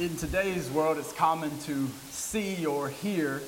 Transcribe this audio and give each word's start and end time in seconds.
in 0.00 0.16
today's 0.16 0.70
world, 0.70 0.96
it's 0.96 1.12
common 1.12 1.50
to 1.58 1.86
see 2.08 2.64
or 2.64 2.88
hear 2.88 3.42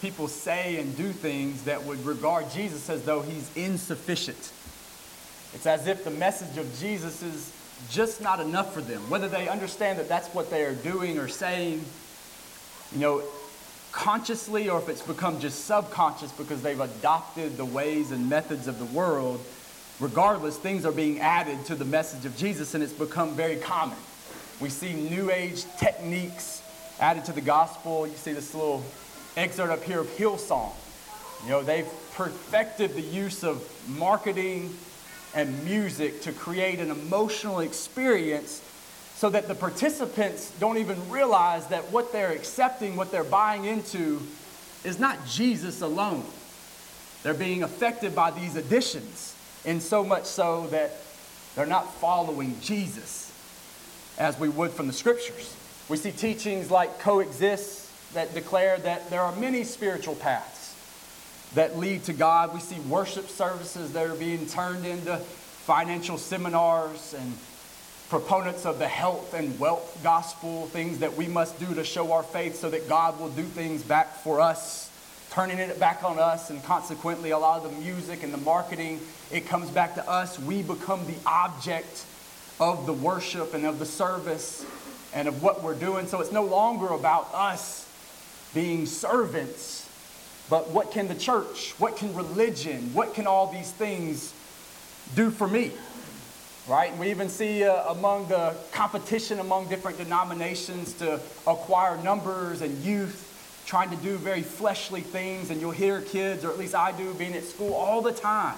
people 0.00 0.28
say 0.28 0.76
and 0.76 0.96
do 0.96 1.10
things 1.10 1.64
that 1.64 1.82
would 1.82 1.98
regard 2.06 2.48
Jesus 2.52 2.88
as 2.88 3.02
though 3.02 3.20
he's 3.22 3.50
insufficient. 3.56 4.52
It's 5.54 5.66
as 5.66 5.88
if 5.88 6.04
the 6.04 6.12
message 6.12 6.56
of 6.56 6.72
Jesus 6.78 7.20
is 7.20 7.52
just 7.90 8.20
not 8.20 8.38
enough 8.38 8.72
for 8.72 8.80
them, 8.80 9.00
whether 9.10 9.28
they 9.28 9.48
understand 9.48 9.98
that 9.98 10.08
that's 10.08 10.28
what 10.28 10.50
they 10.50 10.62
are 10.62 10.74
doing 10.74 11.18
or 11.18 11.26
saying, 11.26 11.84
you 12.92 13.00
know, 13.00 13.24
consciously 13.90 14.68
or 14.68 14.78
if 14.78 14.88
it's 14.88 15.02
become 15.02 15.40
just 15.40 15.64
subconscious 15.64 16.30
because 16.30 16.62
they've 16.62 16.78
adopted 16.78 17.56
the 17.56 17.64
ways 17.64 18.12
and 18.12 18.30
methods 18.30 18.68
of 18.68 18.78
the 18.78 18.84
world. 18.96 19.44
Regardless, 19.98 20.56
things 20.58 20.86
are 20.86 20.92
being 20.92 21.18
added 21.18 21.64
to 21.64 21.74
the 21.74 21.84
message 21.84 22.24
of 22.24 22.36
Jesus 22.36 22.74
and 22.74 22.84
it's 22.84 22.92
become 22.92 23.34
very 23.34 23.56
common. 23.56 23.98
We 24.58 24.70
see 24.70 24.94
New 24.94 25.30
Age 25.30 25.64
techniques 25.76 26.62
added 26.98 27.26
to 27.26 27.32
the 27.32 27.42
gospel. 27.42 28.06
You 28.06 28.16
see 28.16 28.32
this 28.32 28.54
little 28.54 28.82
excerpt 29.36 29.70
up 29.70 29.82
here 29.82 30.00
of 30.00 30.06
Hillsong. 30.16 30.72
You 31.44 31.50
know, 31.50 31.62
they've 31.62 31.88
perfected 32.14 32.94
the 32.94 33.02
use 33.02 33.44
of 33.44 33.62
marketing 33.98 34.74
and 35.34 35.62
music 35.64 36.22
to 36.22 36.32
create 36.32 36.78
an 36.78 36.90
emotional 36.90 37.60
experience 37.60 38.62
so 39.16 39.28
that 39.28 39.46
the 39.46 39.54
participants 39.54 40.52
don't 40.58 40.78
even 40.78 41.10
realize 41.10 41.66
that 41.66 41.90
what 41.92 42.10
they're 42.12 42.32
accepting, 42.32 42.96
what 42.96 43.12
they're 43.12 43.24
buying 43.24 43.66
into, 43.66 44.22
is 44.84 44.98
not 44.98 45.26
Jesus 45.26 45.82
alone. 45.82 46.24
They're 47.22 47.34
being 47.34 47.62
affected 47.62 48.14
by 48.14 48.30
these 48.30 48.56
additions, 48.56 49.34
and 49.66 49.82
so 49.82 50.02
much 50.02 50.24
so 50.24 50.66
that 50.68 50.92
they're 51.54 51.66
not 51.66 51.92
following 51.94 52.58
Jesus 52.62 53.26
as 54.18 54.38
we 54.38 54.48
would 54.48 54.70
from 54.70 54.86
the 54.86 54.92
scriptures. 54.92 55.54
We 55.88 55.96
see 55.96 56.10
teachings 56.10 56.70
like 56.70 56.98
coexist 56.98 58.14
that 58.14 58.34
declare 58.34 58.78
that 58.78 59.10
there 59.10 59.20
are 59.20 59.34
many 59.36 59.64
spiritual 59.64 60.14
paths 60.14 60.74
that 61.54 61.78
lead 61.78 62.04
to 62.04 62.12
God. 62.12 62.52
We 62.52 62.60
see 62.60 62.80
worship 62.80 63.28
services 63.28 63.92
that 63.92 64.06
are 64.06 64.14
being 64.14 64.46
turned 64.46 64.84
into 64.84 65.16
financial 65.16 66.18
seminars 66.18 67.14
and 67.14 67.32
proponents 68.08 68.66
of 68.66 68.78
the 68.78 68.88
health 68.88 69.34
and 69.34 69.58
wealth 69.58 69.98
gospel, 70.02 70.66
things 70.66 70.98
that 71.00 71.16
we 71.16 71.26
must 71.26 71.58
do 71.58 71.74
to 71.74 71.84
show 71.84 72.12
our 72.12 72.22
faith 72.22 72.56
so 72.56 72.70
that 72.70 72.88
God 72.88 73.18
will 73.18 73.30
do 73.30 73.42
things 73.42 73.82
back 73.82 74.14
for 74.18 74.40
us, 74.40 74.90
turning 75.30 75.58
it 75.58 75.78
back 75.80 76.04
on 76.04 76.18
us, 76.18 76.50
and 76.50 76.62
consequently, 76.62 77.30
a 77.30 77.38
lot 77.38 77.64
of 77.64 77.70
the 77.70 77.80
music 77.80 78.22
and 78.22 78.32
the 78.32 78.38
marketing, 78.38 79.00
it 79.32 79.46
comes 79.46 79.70
back 79.70 79.94
to 79.96 80.08
us. 80.08 80.38
We 80.38 80.62
become 80.62 81.04
the 81.06 81.16
object 81.26 82.06
of 82.58 82.86
the 82.86 82.92
worship 82.92 83.54
and 83.54 83.66
of 83.66 83.78
the 83.78 83.86
service 83.86 84.64
and 85.14 85.28
of 85.28 85.42
what 85.42 85.62
we're 85.62 85.74
doing. 85.74 86.06
So 86.06 86.20
it's 86.20 86.32
no 86.32 86.44
longer 86.44 86.88
about 86.88 87.32
us 87.34 87.88
being 88.54 88.86
servants, 88.86 89.88
but 90.48 90.70
what 90.70 90.90
can 90.90 91.08
the 91.08 91.14
church, 91.14 91.74
what 91.78 91.96
can 91.96 92.14
religion, 92.14 92.94
what 92.94 93.14
can 93.14 93.26
all 93.26 93.52
these 93.52 93.70
things 93.72 94.32
do 95.14 95.30
for 95.30 95.46
me? 95.46 95.72
Right? 96.68 96.90
And 96.90 96.98
we 96.98 97.10
even 97.10 97.28
see 97.28 97.64
uh, 97.64 97.92
among 97.92 98.28
the 98.28 98.54
competition 98.72 99.38
among 99.38 99.68
different 99.68 99.98
denominations 99.98 100.94
to 100.94 101.20
acquire 101.46 101.96
numbers 102.02 102.60
and 102.60 102.76
youth 102.82 103.22
trying 103.66 103.90
to 103.90 103.96
do 103.96 104.16
very 104.16 104.42
fleshly 104.42 105.00
things. 105.00 105.50
And 105.50 105.60
you'll 105.60 105.72
hear 105.72 106.00
kids, 106.00 106.44
or 106.44 106.50
at 106.50 106.58
least 106.58 106.74
I 106.74 106.92
do, 106.92 107.12
being 107.14 107.34
at 107.34 107.44
school 107.44 107.74
all 107.74 108.00
the 108.00 108.12
time. 108.12 108.56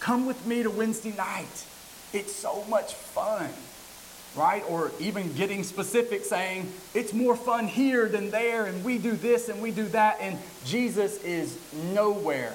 Come 0.00 0.26
with 0.26 0.44
me 0.46 0.62
to 0.62 0.70
Wednesday 0.70 1.12
night. 1.16 1.66
It's 2.12 2.34
so 2.34 2.64
much 2.64 2.94
fun, 2.94 3.50
right? 4.34 4.64
Or 4.68 4.92
even 4.98 5.32
getting 5.34 5.62
specific, 5.62 6.24
saying, 6.24 6.72
it's 6.94 7.12
more 7.12 7.36
fun 7.36 7.66
here 7.66 8.08
than 8.08 8.30
there, 8.30 8.66
and 8.66 8.82
we 8.84 8.98
do 8.98 9.12
this 9.12 9.48
and 9.48 9.60
we 9.60 9.70
do 9.70 9.84
that, 9.88 10.18
and 10.20 10.38
Jesus 10.64 11.22
is 11.22 11.58
nowhere 11.92 12.54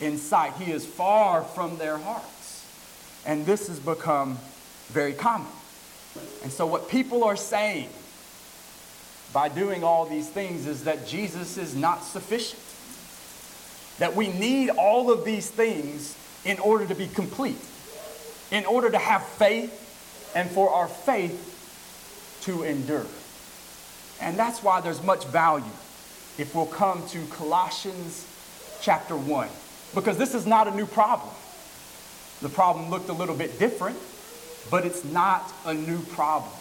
in 0.00 0.18
sight. 0.18 0.54
He 0.54 0.70
is 0.72 0.84
far 0.84 1.42
from 1.42 1.78
their 1.78 1.96
hearts. 1.96 2.66
And 3.24 3.46
this 3.46 3.68
has 3.68 3.78
become 3.78 4.38
very 4.88 5.12
common. 5.12 5.46
And 6.42 6.52
so, 6.52 6.66
what 6.66 6.88
people 6.90 7.24
are 7.24 7.36
saying 7.36 7.88
by 9.32 9.48
doing 9.48 9.82
all 9.82 10.04
these 10.04 10.28
things 10.28 10.66
is 10.66 10.84
that 10.84 11.06
Jesus 11.06 11.56
is 11.56 11.74
not 11.74 12.02
sufficient. 12.04 12.60
That 13.98 14.14
we 14.14 14.28
need 14.28 14.70
all 14.70 15.10
of 15.10 15.24
these 15.24 15.48
things 15.50 16.16
in 16.44 16.58
order 16.58 16.84
to 16.86 16.94
be 16.94 17.06
complete 17.06 17.56
in 18.52 18.66
order 18.66 18.90
to 18.90 18.98
have 18.98 19.26
faith 19.26 20.30
and 20.36 20.48
for 20.50 20.70
our 20.70 20.86
faith 20.86 22.38
to 22.42 22.62
endure. 22.62 23.06
And 24.20 24.38
that's 24.38 24.62
why 24.62 24.80
there's 24.80 25.02
much 25.02 25.24
value 25.24 25.64
if 26.38 26.54
we'll 26.54 26.66
come 26.66 27.04
to 27.08 27.26
Colossians 27.26 28.26
chapter 28.80 29.16
1, 29.16 29.48
because 29.94 30.18
this 30.18 30.34
is 30.34 30.46
not 30.46 30.68
a 30.68 30.70
new 30.76 30.86
problem. 30.86 31.34
The 32.40 32.48
problem 32.48 32.90
looked 32.90 33.08
a 33.08 33.12
little 33.12 33.34
bit 33.34 33.58
different, 33.58 33.98
but 34.70 34.84
it's 34.84 35.04
not 35.04 35.52
a 35.64 35.74
new 35.74 36.00
problem. 36.02 36.52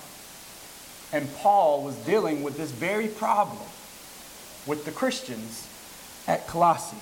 And 1.13 1.31
Paul 1.35 1.83
was 1.83 1.95
dealing 1.97 2.41
with 2.41 2.57
this 2.57 2.71
very 2.71 3.07
problem 3.07 3.57
with 4.65 4.85
the 4.85 4.91
Christians 4.91 5.67
at 6.27 6.47
Colossae. 6.47 6.97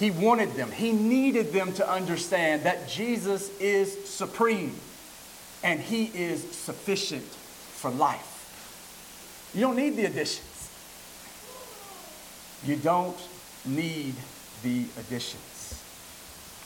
He 0.00 0.10
wanted 0.10 0.54
them, 0.54 0.72
he 0.72 0.92
needed 0.92 1.52
them 1.52 1.74
to 1.74 1.86
understand 1.86 2.62
that 2.62 2.88
Jesus 2.88 3.50
is 3.60 4.08
supreme 4.08 4.74
and 5.62 5.78
he 5.78 6.06
is 6.06 6.40
sufficient 6.56 7.22
for 7.22 7.90
life. 7.90 9.50
You 9.54 9.60
don't 9.60 9.76
need 9.76 9.96
the 9.96 10.06
additions. 10.06 10.70
You 12.64 12.76
don't 12.76 13.18
need 13.66 14.14
the 14.62 14.86
additions. 14.98 15.82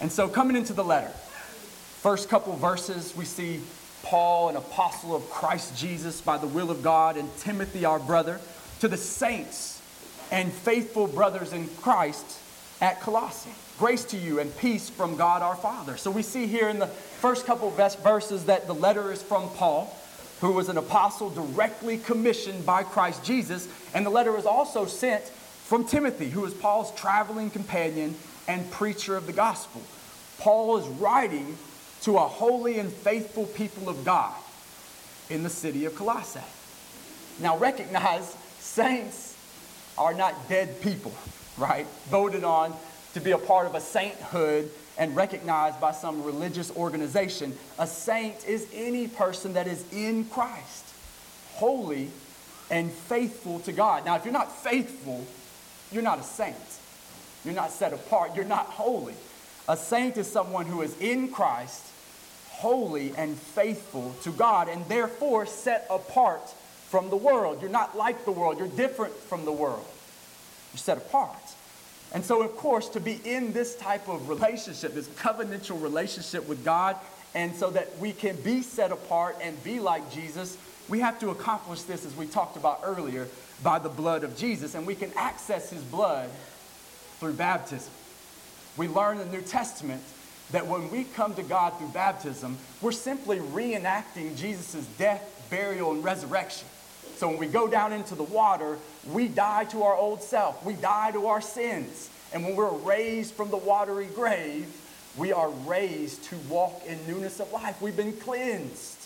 And 0.00 0.12
so, 0.12 0.28
coming 0.28 0.56
into 0.56 0.72
the 0.72 0.84
letter, 0.84 1.10
first 1.10 2.28
couple 2.28 2.54
verses, 2.54 3.16
we 3.16 3.24
see 3.24 3.60
Paul, 4.04 4.50
an 4.50 4.56
apostle 4.56 5.16
of 5.16 5.28
Christ 5.28 5.76
Jesus 5.76 6.20
by 6.20 6.38
the 6.38 6.46
will 6.46 6.70
of 6.70 6.84
God, 6.84 7.16
and 7.16 7.28
Timothy, 7.38 7.84
our 7.84 7.98
brother, 7.98 8.40
to 8.78 8.86
the 8.86 8.96
saints 8.96 9.82
and 10.30 10.52
faithful 10.52 11.08
brothers 11.08 11.52
in 11.52 11.66
Christ 11.80 12.42
at 12.84 13.00
Colossae. 13.00 13.50
Grace 13.78 14.04
to 14.04 14.18
you 14.18 14.40
and 14.40 14.54
peace 14.58 14.90
from 14.90 15.16
God 15.16 15.40
our 15.40 15.56
Father. 15.56 15.96
So 15.96 16.10
we 16.10 16.20
see 16.20 16.46
here 16.46 16.68
in 16.68 16.78
the 16.78 16.86
first 16.86 17.46
couple 17.46 17.68
of 17.68 18.02
verses 18.02 18.44
that 18.44 18.66
the 18.66 18.74
letter 18.74 19.10
is 19.10 19.22
from 19.22 19.48
Paul, 19.48 19.96
who 20.42 20.52
was 20.52 20.68
an 20.68 20.76
apostle 20.76 21.30
directly 21.30 21.96
commissioned 21.96 22.66
by 22.66 22.82
Christ 22.82 23.24
Jesus. 23.24 23.68
And 23.94 24.04
the 24.04 24.10
letter 24.10 24.36
is 24.36 24.44
also 24.44 24.84
sent 24.84 25.24
from 25.24 25.86
Timothy, 25.86 26.28
who 26.28 26.44
is 26.44 26.52
Paul's 26.52 26.94
traveling 26.94 27.48
companion 27.48 28.14
and 28.46 28.70
preacher 28.70 29.16
of 29.16 29.26
the 29.26 29.32
gospel. 29.32 29.80
Paul 30.38 30.76
is 30.76 30.86
writing 30.86 31.56
to 32.02 32.18
a 32.18 32.28
holy 32.28 32.78
and 32.78 32.92
faithful 32.92 33.46
people 33.46 33.88
of 33.88 34.04
God 34.04 34.34
in 35.30 35.42
the 35.42 35.48
city 35.48 35.86
of 35.86 35.94
Colossae. 35.94 36.40
Now 37.40 37.56
recognize 37.56 38.36
saints 38.58 39.38
are 39.96 40.12
not 40.12 40.50
dead 40.50 40.82
people 40.82 41.14
right? 41.56 41.86
Voted 42.08 42.44
on 42.44 42.74
to 43.14 43.20
be 43.20 43.30
a 43.30 43.38
part 43.38 43.66
of 43.66 43.74
a 43.74 43.80
sainthood 43.80 44.70
and 44.98 45.16
recognized 45.16 45.80
by 45.80 45.92
some 45.92 46.22
religious 46.22 46.70
organization. 46.76 47.56
A 47.78 47.86
saint 47.86 48.46
is 48.46 48.66
any 48.72 49.08
person 49.08 49.54
that 49.54 49.66
is 49.66 49.84
in 49.92 50.24
Christ, 50.26 50.84
holy 51.54 52.10
and 52.70 52.90
faithful 52.90 53.60
to 53.60 53.72
God. 53.72 54.04
Now, 54.04 54.16
if 54.16 54.24
you're 54.24 54.32
not 54.32 54.52
faithful, 54.62 55.24
you're 55.90 56.02
not 56.02 56.18
a 56.18 56.22
saint. 56.22 56.56
You're 57.44 57.54
not 57.54 57.70
set 57.70 57.92
apart. 57.92 58.34
You're 58.34 58.44
not 58.44 58.66
holy. 58.66 59.14
A 59.68 59.76
saint 59.76 60.16
is 60.16 60.30
someone 60.30 60.66
who 60.66 60.82
is 60.82 60.98
in 61.00 61.28
Christ, 61.28 61.82
holy 62.50 63.12
and 63.16 63.36
faithful 63.36 64.14
to 64.22 64.30
God, 64.32 64.68
and 64.68 64.86
therefore 64.88 65.46
set 65.46 65.86
apart 65.90 66.42
from 66.88 67.10
the 67.10 67.16
world. 67.16 67.60
You're 67.60 67.70
not 67.70 67.96
like 67.96 68.24
the 68.24 68.32
world. 68.32 68.58
You're 68.58 68.68
different 68.68 69.14
from 69.14 69.44
the 69.44 69.52
world. 69.52 69.86
You're 70.72 70.78
set 70.78 70.98
apart. 70.98 71.36
And 72.14 72.24
so, 72.24 72.42
of 72.42 72.56
course, 72.56 72.88
to 72.90 73.00
be 73.00 73.20
in 73.24 73.52
this 73.52 73.74
type 73.74 74.08
of 74.08 74.28
relationship, 74.28 74.94
this 74.94 75.08
covenantal 75.08 75.82
relationship 75.82 76.48
with 76.48 76.64
God, 76.64 76.96
and 77.34 77.54
so 77.54 77.70
that 77.70 77.98
we 77.98 78.12
can 78.12 78.36
be 78.36 78.62
set 78.62 78.92
apart 78.92 79.36
and 79.42 79.62
be 79.64 79.80
like 79.80 80.12
Jesus, 80.12 80.56
we 80.88 81.00
have 81.00 81.18
to 81.20 81.30
accomplish 81.30 81.82
this, 81.82 82.06
as 82.06 82.14
we 82.14 82.26
talked 82.26 82.56
about 82.56 82.80
earlier, 82.84 83.26
by 83.64 83.80
the 83.80 83.88
blood 83.88 84.22
of 84.22 84.36
Jesus. 84.36 84.76
And 84.76 84.86
we 84.86 84.94
can 84.94 85.10
access 85.16 85.70
his 85.70 85.82
blood 85.82 86.30
through 87.18 87.32
baptism. 87.32 87.92
We 88.76 88.86
learn 88.86 89.18
in 89.18 89.30
the 89.30 89.36
New 89.36 89.42
Testament 89.42 90.02
that 90.52 90.66
when 90.66 90.90
we 90.90 91.04
come 91.04 91.34
to 91.34 91.42
God 91.42 91.76
through 91.78 91.88
baptism, 91.88 92.58
we're 92.80 92.92
simply 92.92 93.38
reenacting 93.38 94.36
Jesus' 94.36 94.86
death, 94.98 95.46
burial, 95.50 95.92
and 95.92 96.04
resurrection. 96.04 96.68
So 97.16 97.28
when 97.28 97.38
we 97.38 97.46
go 97.46 97.68
down 97.68 97.92
into 97.92 98.14
the 98.14 98.24
water, 98.24 98.78
we 99.06 99.28
die 99.28 99.64
to 99.66 99.82
our 99.84 99.94
old 99.94 100.22
self. 100.22 100.64
We 100.64 100.74
die 100.74 101.12
to 101.12 101.26
our 101.28 101.40
sins. 101.40 102.10
And 102.32 102.44
when 102.44 102.56
we're 102.56 102.70
raised 102.70 103.34
from 103.34 103.50
the 103.50 103.56
watery 103.56 104.08
grave, 104.14 104.66
we 105.16 105.32
are 105.32 105.50
raised 105.50 106.24
to 106.24 106.36
walk 106.48 106.82
in 106.86 106.98
newness 107.06 107.38
of 107.40 107.52
life. 107.52 107.80
We've 107.80 107.96
been 107.96 108.14
cleansed. 108.14 108.98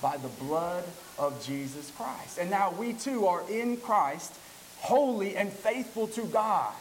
by 0.00 0.16
the 0.16 0.28
blood 0.28 0.84
of 1.18 1.44
Jesus 1.44 1.90
Christ. 1.96 2.38
And 2.38 2.50
now 2.50 2.72
we 2.72 2.94
too 2.94 3.26
are 3.26 3.42
in 3.50 3.76
Christ, 3.76 4.34
holy 4.78 5.36
and 5.36 5.52
faithful 5.52 6.06
to 6.08 6.22
God. 6.22 6.72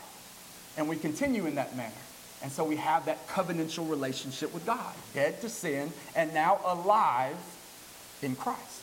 And 0.78 0.88
we 0.88 0.96
continue 0.96 1.46
in 1.46 1.56
that 1.56 1.76
manner. 1.76 1.92
And 2.42 2.52
so 2.52 2.64
we 2.64 2.78
have 2.78 3.06
that 3.06 3.28
covenantal 3.28 3.90
relationship 3.90 4.54
with 4.54 4.66
God, 4.66 4.94
dead 5.14 5.42
to 5.42 5.50
sin 5.50 5.92
and 6.16 6.34
now 6.34 6.60
alive 6.66 7.36
in 8.22 8.36
Christ. 8.36 8.79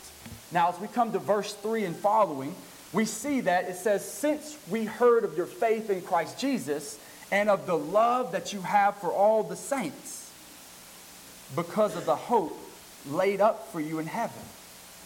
Now, 0.51 0.69
as 0.69 0.79
we 0.79 0.87
come 0.87 1.11
to 1.11 1.19
verse 1.19 1.53
3 1.53 1.85
and 1.85 1.95
following, 1.95 2.55
we 2.93 3.05
see 3.05 3.41
that 3.41 3.65
it 3.65 3.75
says, 3.75 4.09
Since 4.09 4.57
we 4.69 4.85
heard 4.85 5.23
of 5.23 5.35
your 5.35 5.45
faith 5.45 5.89
in 5.89 6.01
Christ 6.01 6.39
Jesus 6.39 6.99
and 7.31 7.49
of 7.49 7.65
the 7.65 7.77
love 7.77 8.31
that 8.31 8.53
you 8.53 8.61
have 8.61 8.95
for 8.97 9.11
all 9.11 9.43
the 9.43 9.55
saints, 9.55 10.31
because 11.55 11.95
of 11.95 12.05
the 12.05 12.15
hope 12.15 12.57
laid 13.09 13.41
up 13.41 13.71
for 13.71 13.79
you 13.79 13.99
in 13.99 14.05
heaven. 14.05 14.41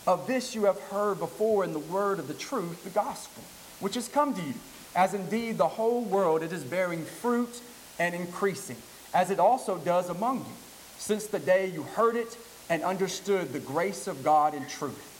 Of 0.07 0.27
this 0.27 0.55
you 0.55 0.65
have 0.65 0.79
heard 0.79 1.19
before 1.19 1.63
in 1.63 1.73
the 1.73 1.79
word 1.79 2.19
of 2.19 2.27
the 2.27 2.33
truth, 2.33 2.83
the 2.83 2.89
gospel, 2.89 3.43
which 3.79 3.95
has 3.95 4.07
come 4.07 4.33
to 4.33 4.41
you, 4.41 4.53
as 4.95 5.13
indeed 5.13 5.57
the 5.57 5.67
whole 5.67 6.01
world 6.01 6.41
it 6.41 6.51
is 6.51 6.63
bearing 6.63 7.03
fruit 7.03 7.61
and 7.99 8.15
increasing, 8.15 8.77
as 9.13 9.29
it 9.29 9.39
also 9.39 9.77
does 9.77 10.09
among 10.09 10.39
you, 10.39 10.53
since 10.97 11.27
the 11.27 11.39
day 11.39 11.67
you 11.67 11.83
heard 11.83 12.15
it 12.15 12.37
and 12.69 12.83
understood 12.83 13.53
the 13.53 13.59
grace 13.59 14.07
of 14.07 14.23
God 14.23 14.53
in 14.55 14.65
truth. 14.65 15.10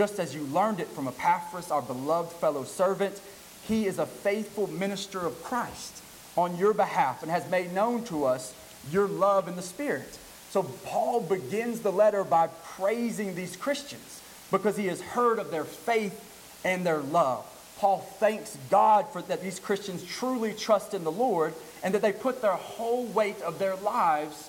Just 0.00 0.18
as 0.18 0.34
you 0.34 0.44
learned 0.44 0.80
it 0.80 0.88
from 0.88 1.08
Epaphras, 1.08 1.70
our 1.70 1.82
beloved 1.82 2.32
fellow 2.32 2.64
servant, 2.64 3.20
he 3.68 3.84
is 3.84 3.98
a 3.98 4.06
faithful 4.06 4.66
minister 4.66 5.26
of 5.26 5.42
Christ 5.42 6.02
on 6.38 6.56
your 6.56 6.72
behalf 6.72 7.22
and 7.22 7.30
has 7.30 7.50
made 7.50 7.74
known 7.74 8.04
to 8.04 8.24
us 8.24 8.54
your 8.90 9.06
love 9.06 9.46
in 9.46 9.56
the 9.56 9.62
Spirit. 9.62 10.18
So 10.48 10.62
Paul 10.62 11.20
begins 11.20 11.80
the 11.80 11.92
letter 11.92 12.24
by 12.24 12.48
praising 12.76 13.34
these 13.34 13.56
Christians 13.56 14.22
because 14.50 14.74
he 14.74 14.86
has 14.86 15.02
heard 15.02 15.38
of 15.38 15.50
their 15.50 15.64
faith 15.64 16.18
and 16.64 16.86
their 16.86 17.00
love. 17.00 17.44
Paul 17.76 17.98
thanks 17.98 18.56
God 18.70 19.06
for 19.12 19.20
that 19.20 19.42
these 19.42 19.60
Christians 19.60 20.02
truly 20.02 20.54
trust 20.54 20.94
in 20.94 21.04
the 21.04 21.12
Lord 21.12 21.52
and 21.82 21.92
that 21.92 22.00
they 22.00 22.12
put 22.12 22.40
their 22.40 22.52
whole 22.52 23.04
weight 23.04 23.42
of 23.42 23.58
their 23.58 23.76
lives 23.76 24.48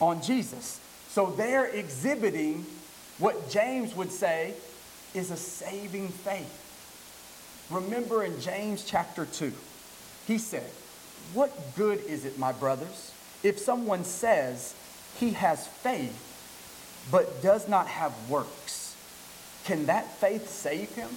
on 0.00 0.20
Jesus. 0.20 0.80
So 1.10 1.26
they're 1.26 1.66
exhibiting 1.66 2.66
what 3.20 3.50
James 3.50 3.94
would 3.94 4.10
say 4.10 4.54
is 5.14 5.30
a 5.30 5.36
saving 5.36 6.08
faith. 6.08 6.66
Remember 7.70 8.24
in 8.24 8.40
James 8.40 8.84
chapter 8.84 9.26
2, 9.26 9.52
he 10.26 10.38
said, 10.38 10.70
What 11.34 11.76
good 11.76 12.02
is 12.04 12.24
it, 12.24 12.38
my 12.38 12.52
brothers, 12.52 13.12
if 13.42 13.58
someone 13.58 14.04
says 14.04 14.74
he 15.18 15.30
has 15.30 15.66
faith 15.66 16.26
but 17.10 17.42
does 17.42 17.68
not 17.68 17.86
have 17.86 18.12
works? 18.28 18.96
Can 19.64 19.86
that 19.86 20.10
faith 20.18 20.48
save 20.48 20.94
him? 20.94 21.10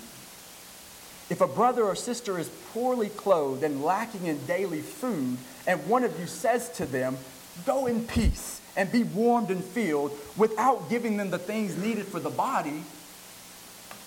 If 1.29 1.41
a 1.41 1.47
brother 1.47 1.83
or 1.83 1.95
sister 1.95 2.37
is 2.37 2.49
poorly 2.73 3.09
clothed 3.09 3.63
and 3.63 3.83
lacking 3.83 4.25
in 4.27 4.45
daily 4.45 4.81
food, 4.81 5.37
and 5.65 5.87
one 5.87 6.03
of 6.03 6.19
you 6.19 6.27
says 6.27 6.69
to 6.77 6.85
them, 6.85 7.17
Go 7.65 7.85
in 7.85 8.05
peace 8.05 8.61
and 8.75 8.91
be 8.91 9.03
warmed 9.03 9.49
and 9.49 9.63
filled, 9.63 10.11
without 10.37 10.89
giving 10.89 11.17
them 11.17 11.29
the 11.29 11.39
things 11.39 11.77
needed 11.77 12.05
for 12.05 12.19
the 12.19 12.29
body, 12.29 12.83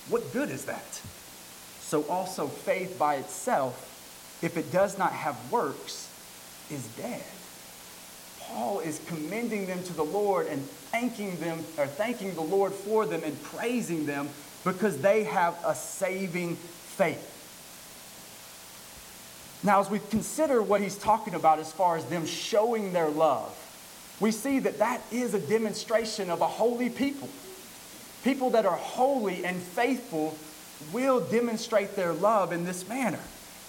what 0.08 0.32
good 0.32 0.50
is 0.50 0.64
that? 0.66 1.00
So 1.80 2.04
also 2.08 2.46
faith 2.46 2.98
by 2.98 3.16
itself, 3.16 4.38
if 4.42 4.56
it 4.56 4.72
does 4.72 4.98
not 4.98 5.12
have 5.12 5.36
works, 5.50 6.10
is 6.70 6.86
dead. 6.96 7.22
Paul 8.40 8.80
is 8.80 9.00
commending 9.06 9.66
them 9.66 9.82
to 9.84 9.92
the 9.92 10.04
Lord 10.04 10.46
and 10.46 10.62
thanking 10.62 11.38
them 11.40 11.58
or 11.78 11.86
thanking 11.86 12.34
the 12.34 12.42
Lord 12.42 12.72
for 12.72 13.06
them 13.06 13.22
and 13.24 13.40
praising 13.42 14.06
them 14.06 14.28
because 14.64 14.98
they 14.98 15.24
have 15.24 15.56
a 15.64 15.74
saving 15.74 16.56
faith. 16.56 17.32
Now, 19.62 19.80
as 19.80 19.90
we 19.90 20.00
consider 20.10 20.62
what 20.62 20.80
he's 20.80 20.96
talking 20.96 21.34
about 21.34 21.58
as 21.58 21.72
far 21.72 21.96
as 21.96 22.04
them 22.04 22.26
showing 22.26 22.92
their 22.92 23.08
love, 23.08 23.52
we 24.20 24.30
see 24.30 24.60
that 24.60 24.78
that 24.78 25.00
is 25.10 25.34
a 25.34 25.40
demonstration 25.40 26.30
of 26.30 26.40
a 26.40 26.46
holy 26.46 26.88
people. 26.88 27.28
People 28.26 28.50
that 28.50 28.66
are 28.66 28.76
holy 28.76 29.44
and 29.44 29.56
faithful 29.62 30.36
will 30.92 31.20
demonstrate 31.20 31.94
their 31.94 32.12
love 32.12 32.50
in 32.50 32.64
this 32.64 32.88
manner. 32.88 33.20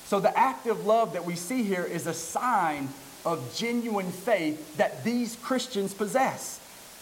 So, 0.05 0.19
the 0.19 0.35
act 0.35 0.65
of 0.65 0.87
love 0.87 1.13
that 1.13 1.23
we 1.23 1.35
see 1.35 1.61
here 1.61 1.83
is 1.83 2.07
a 2.07 2.13
sign 2.13 2.89
of 3.23 3.55
genuine 3.55 4.09
faith 4.09 4.77
that 4.77 5.03
these 5.03 5.35
Christians 5.43 5.93
possess. 5.93 6.59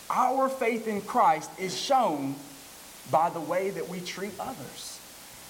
Our 0.09 0.49
faith 0.49 0.85
in 0.89 0.99
Christ 0.99 1.49
is 1.57 1.79
shown 1.79 2.35
by 3.09 3.29
the 3.29 3.39
way 3.39 3.69
that 3.69 3.87
we 3.87 4.01
treat 4.01 4.33
others. 4.37 4.99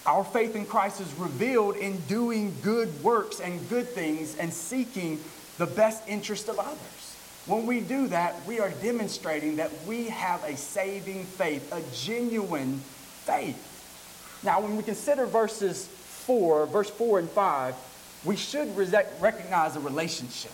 Our 0.06 0.24
faith 0.24 0.56
in 0.56 0.68
Christ 0.68 1.02
is 1.02 1.12
revealed 1.16 1.76
in 1.76 1.98
doing 2.02 2.54
good 2.62 3.04
works 3.04 3.40
and 3.40 3.68
good 3.68 3.90
things 3.90 4.38
and 4.38 4.54
seeking 4.54 5.20
the 5.58 5.66
best 5.66 6.08
interest 6.08 6.50
of 6.50 6.60
others. 6.60 7.15
When 7.46 7.68
we 7.68 7.80
do 7.80 8.08
that, 8.08 8.44
we 8.48 8.60
are 8.60 8.72
demonstrating 8.82 9.58
that 9.58 9.72
we 9.88 10.06
have 10.06 10.44
a 10.44 10.58
saving 10.58 11.26
faith, 11.26 11.72
a 11.72 11.82
genuine 11.96 12.80
faith. 12.80 14.42
Now, 14.44 14.62
when 14.62 14.76
we 14.76 14.84
consider 14.84 15.26
verses 15.26 15.88
4, 15.88 16.66
verse 16.66 16.90
4 16.90 17.20
and 17.20 17.30
5, 17.30 17.76
we 18.24 18.36
should 18.36 18.76
recognize 18.76 19.76
a 19.76 19.80
relationship. 19.80 20.52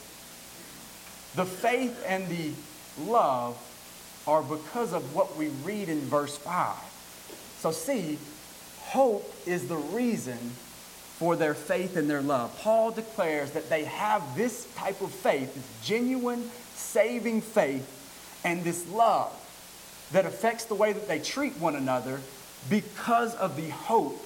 The 1.35 1.45
faith 1.45 2.03
and 2.05 2.27
the 2.27 2.51
love 3.09 3.57
are 4.27 4.43
because 4.43 4.91
of 4.91 5.15
what 5.15 5.37
we 5.37 5.47
read 5.63 5.87
in 5.87 6.01
verse 6.01 6.37
5. 6.37 6.75
So, 7.59 7.71
see, 7.71 8.17
hope 8.79 9.33
is 9.45 9.69
the 9.69 9.77
reason 9.77 10.37
for 11.17 11.37
their 11.37 11.53
faith 11.53 11.95
and 11.95 12.09
their 12.09 12.21
love. 12.21 12.57
Paul 12.59 12.91
declares 12.91 13.51
that 13.51 13.69
they 13.69 13.85
have 13.85 14.35
this 14.35 14.67
type 14.75 14.99
of 15.01 15.11
faith, 15.11 15.53
this 15.53 15.87
genuine, 15.87 16.49
saving 16.81 17.41
faith, 17.41 18.41
and 18.43 18.63
this 18.63 18.87
love 18.89 19.31
that 20.11 20.25
affects 20.25 20.65
the 20.65 20.75
way 20.75 20.93
that 20.93 21.07
they 21.07 21.19
treat 21.19 21.57
one 21.57 21.75
another 21.75 22.19
because 22.69 23.33
of 23.35 23.55
the 23.55 23.69
hope 23.69 24.23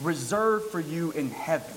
reserved 0.00 0.70
for 0.70 0.80
you 0.80 1.10
in 1.12 1.30
heaven. 1.30 1.74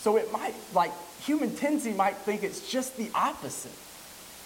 So 0.00 0.16
it 0.16 0.30
might, 0.32 0.54
like, 0.74 0.92
human 1.20 1.54
tendency 1.56 1.92
might 1.92 2.16
think 2.16 2.42
it's 2.42 2.70
just 2.70 2.96
the 2.96 3.10
opposite. 3.14 3.72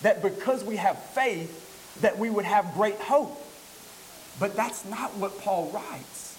That 0.03 0.23
because 0.23 0.65
we 0.65 0.77
have 0.77 0.99
faith, 0.99 2.01
that 2.01 2.19
we 2.19 2.31
would 2.31 2.45
have 2.45 2.73
great 2.75 2.99
hope. 2.99 3.39
But 4.39 4.57
that's 4.57 4.85
not 4.87 5.15
what 5.17 5.39
Paul 5.41 5.71
writes. 5.75 6.39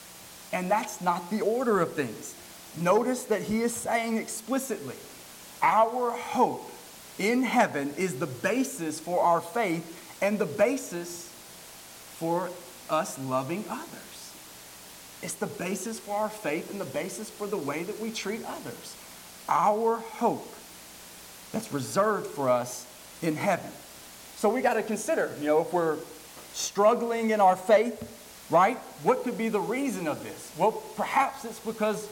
And 0.51 0.71
that's 0.71 1.01
not 1.01 1.29
the 1.29 1.41
order 1.41 1.79
of 1.81 1.93
things. 1.93 2.35
Notice 2.77 3.25
that 3.25 3.41
he 3.41 3.61
is 3.61 3.73
saying 3.73 4.17
explicitly, 4.17 4.95
our 5.61 6.11
hope 6.11 6.70
in 7.21 7.43
heaven 7.43 7.93
is 7.97 8.17
the 8.17 8.27
basis 8.27 8.99
for 8.99 9.21
our 9.21 9.41
faith 9.41 10.17
and 10.21 10.39
the 10.39 10.45
basis 10.45 11.29
for 12.17 12.49
us 12.89 13.19
loving 13.19 13.63
others. 13.69 14.33
It's 15.21 15.35
the 15.35 15.47
basis 15.47 15.99
for 15.99 16.15
our 16.15 16.29
faith 16.29 16.71
and 16.71 16.81
the 16.81 16.85
basis 16.85 17.29
for 17.29 17.45
the 17.45 17.57
way 17.57 17.83
that 17.83 17.99
we 17.99 18.11
treat 18.11 18.43
others. 18.43 18.95
Our 19.47 19.97
hope 19.97 20.47
that's 21.51 21.71
reserved 21.71 22.27
for 22.27 22.49
us 22.49 22.87
in 23.21 23.35
heaven. 23.35 23.69
So 24.37 24.49
we 24.49 24.61
got 24.61 24.73
to 24.73 24.83
consider, 24.83 25.31
you 25.39 25.45
know, 25.45 25.61
if 25.61 25.71
we're 25.71 25.97
struggling 26.53 27.29
in 27.29 27.39
our 27.39 27.55
faith, 27.55 28.47
right? 28.49 28.77
What 29.03 29.23
could 29.23 29.37
be 29.37 29.49
the 29.49 29.59
reason 29.59 30.07
of 30.07 30.23
this? 30.23 30.51
Well, 30.57 30.71
perhaps 30.95 31.45
it's 31.45 31.59
because 31.59 32.09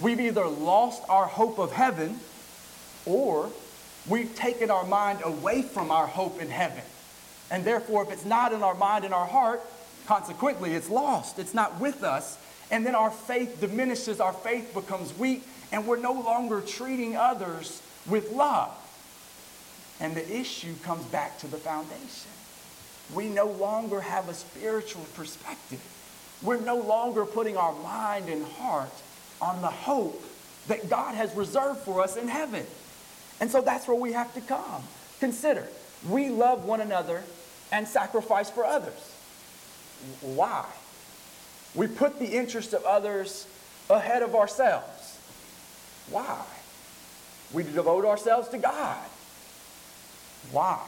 we've 0.00 0.20
either 0.20 0.46
lost 0.46 1.02
our 1.08 1.26
hope 1.26 1.58
of 1.58 1.72
heaven 1.72 2.20
or 3.04 3.50
we've 4.08 4.34
taken 4.34 4.70
our 4.70 4.84
mind 4.84 5.20
away 5.24 5.62
from 5.62 5.90
our 5.90 6.06
hope 6.06 6.40
in 6.40 6.48
heaven. 6.48 6.82
And 7.50 7.64
therefore, 7.64 8.02
if 8.04 8.10
it's 8.10 8.24
not 8.24 8.52
in 8.52 8.62
our 8.62 8.74
mind 8.74 9.04
and 9.04 9.14
our 9.14 9.26
heart, 9.26 9.62
consequently, 10.06 10.74
it's 10.74 10.90
lost. 10.90 11.38
It's 11.38 11.54
not 11.54 11.80
with 11.80 12.02
us. 12.02 12.38
And 12.70 12.84
then 12.84 12.94
our 12.94 13.10
faith 13.10 13.60
diminishes, 13.60 14.20
our 14.20 14.32
faith 14.32 14.74
becomes 14.74 15.16
weak, 15.16 15.44
and 15.70 15.86
we're 15.86 16.00
no 16.00 16.12
longer 16.12 16.60
treating 16.60 17.16
others 17.16 17.82
with 18.06 18.32
love. 18.32 18.74
And 20.00 20.14
the 20.14 20.36
issue 20.36 20.74
comes 20.82 21.04
back 21.06 21.38
to 21.38 21.46
the 21.46 21.56
foundation. 21.56 22.30
We 23.14 23.28
no 23.28 23.46
longer 23.46 24.00
have 24.00 24.28
a 24.28 24.34
spiritual 24.34 25.06
perspective. 25.14 25.80
We're 26.42 26.60
no 26.60 26.76
longer 26.76 27.24
putting 27.24 27.56
our 27.56 27.72
mind 27.72 28.28
and 28.28 28.44
heart 28.44 28.92
on 29.40 29.62
the 29.62 29.68
hope 29.68 30.22
that 30.66 30.90
God 30.90 31.14
has 31.14 31.34
reserved 31.34 31.80
for 31.80 32.02
us 32.02 32.16
in 32.16 32.28
heaven. 32.28 32.66
And 33.40 33.50
so 33.50 33.60
that's 33.60 33.86
where 33.86 33.96
we 33.96 34.12
have 34.12 34.32
to 34.34 34.40
come. 34.40 34.82
Consider, 35.20 35.66
we 36.08 36.28
love 36.28 36.64
one 36.64 36.80
another 36.80 37.22
and 37.72 37.86
sacrifice 37.86 38.50
for 38.50 38.64
others. 38.64 39.14
Why? 40.20 40.64
We 41.74 41.86
put 41.86 42.18
the 42.18 42.26
interest 42.26 42.72
of 42.72 42.84
others 42.84 43.46
ahead 43.90 44.22
of 44.22 44.34
ourselves. 44.34 45.18
Why? 46.10 46.44
We 47.52 47.62
devote 47.62 48.04
ourselves 48.04 48.48
to 48.48 48.58
God. 48.58 49.04
Why? 50.50 50.80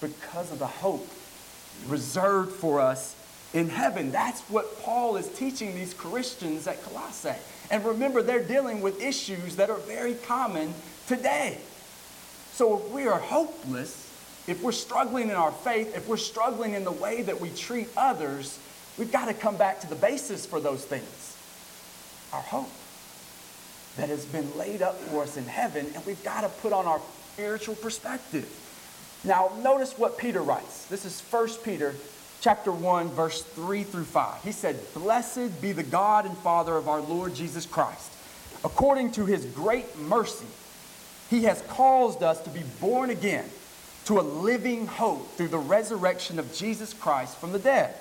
Because 0.00 0.52
of 0.52 0.58
the 0.58 0.66
hope 0.66 1.08
reserved 1.86 2.52
for 2.52 2.80
us 2.80 3.14
in 3.52 3.68
heaven. 3.68 4.10
That's 4.12 4.40
what 4.42 4.80
Paul 4.82 5.16
is 5.16 5.28
teaching 5.28 5.74
these 5.74 5.94
Christians 5.94 6.66
at 6.66 6.82
Colossae. 6.84 7.34
And 7.70 7.84
remember, 7.84 8.22
they're 8.22 8.42
dealing 8.42 8.80
with 8.80 9.00
issues 9.00 9.56
that 9.56 9.70
are 9.70 9.78
very 9.78 10.14
common 10.14 10.74
today. 11.06 11.58
So 12.52 12.78
if 12.78 12.90
we 12.90 13.06
are 13.06 13.18
hopeless, 13.18 14.08
if 14.46 14.62
we're 14.62 14.72
struggling 14.72 15.30
in 15.30 15.36
our 15.36 15.52
faith, 15.52 15.96
if 15.96 16.08
we're 16.08 16.16
struggling 16.16 16.74
in 16.74 16.84
the 16.84 16.92
way 16.92 17.22
that 17.22 17.40
we 17.40 17.50
treat 17.50 17.88
others, 17.96 18.58
we've 18.98 19.12
got 19.12 19.26
to 19.26 19.34
come 19.34 19.56
back 19.56 19.80
to 19.80 19.88
the 19.88 19.94
basis 19.94 20.46
for 20.46 20.60
those 20.60 20.84
things 20.84 21.36
our 22.32 22.42
hope 22.42 22.70
that 23.96 24.08
has 24.08 24.24
been 24.24 24.56
laid 24.56 24.82
up 24.82 24.96
for 24.96 25.24
us 25.24 25.36
in 25.36 25.44
heaven, 25.44 25.86
and 25.94 26.06
we've 26.06 26.22
got 26.22 26.42
to 26.42 26.48
put 26.60 26.72
on 26.72 26.86
our 26.86 27.00
spiritual 27.32 27.74
perspective. 27.74 28.48
Now, 29.24 29.50
notice 29.62 29.98
what 29.98 30.16
Peter 30.16 30.40
writes. 30.40 30.86
This 30.86 31.04
is 31.04 31.20
1 31.20 31.48
Peter 31.64 31.94
chapter 32.40 32.72
1, 32.72 33.10
verse 33.10 33.42
3 33.42 33.84
through 33.84 34.04
5. 34.04 34.42
He 34.42 34.52
said, 34.52 34.78
Blessed 34.94 35.60
be 35.60 35.72
the 35.72 35.82
God 35.82 36.24
and 36.24 36.36
Father 36.38 36.76
of 36.76 36.88
our 36.88 37.00
Lord 37.00 37.34
Jesus 37.34 37.66
Christ. 37.66 38.12
According 38.64 39.12
to 39.12 39.26
his 39.26 39.44
great 39.44 39.98
mercy, 39.98 40.46
he 41.28 41.44
has 41.44 41.62
caused 41.68 42.22
us 42.22 42.40
to 42.42 42.50
be 42.50 42.62
born 42.80 43.10
again 43.10 43.48
to 44.06 44.18
a 44.18 44.22
living 44.22 44.86
hope 44.86 45.30
through 45.32 45.48
the 45.48 45.58
resurrection 45.58 46.38
of 46.38 46.52
Jesus 46.54 46.94
Christ 46.94 47.36
from 47.36 47.52
the 47.52 47.58
dead, 47.58 47.94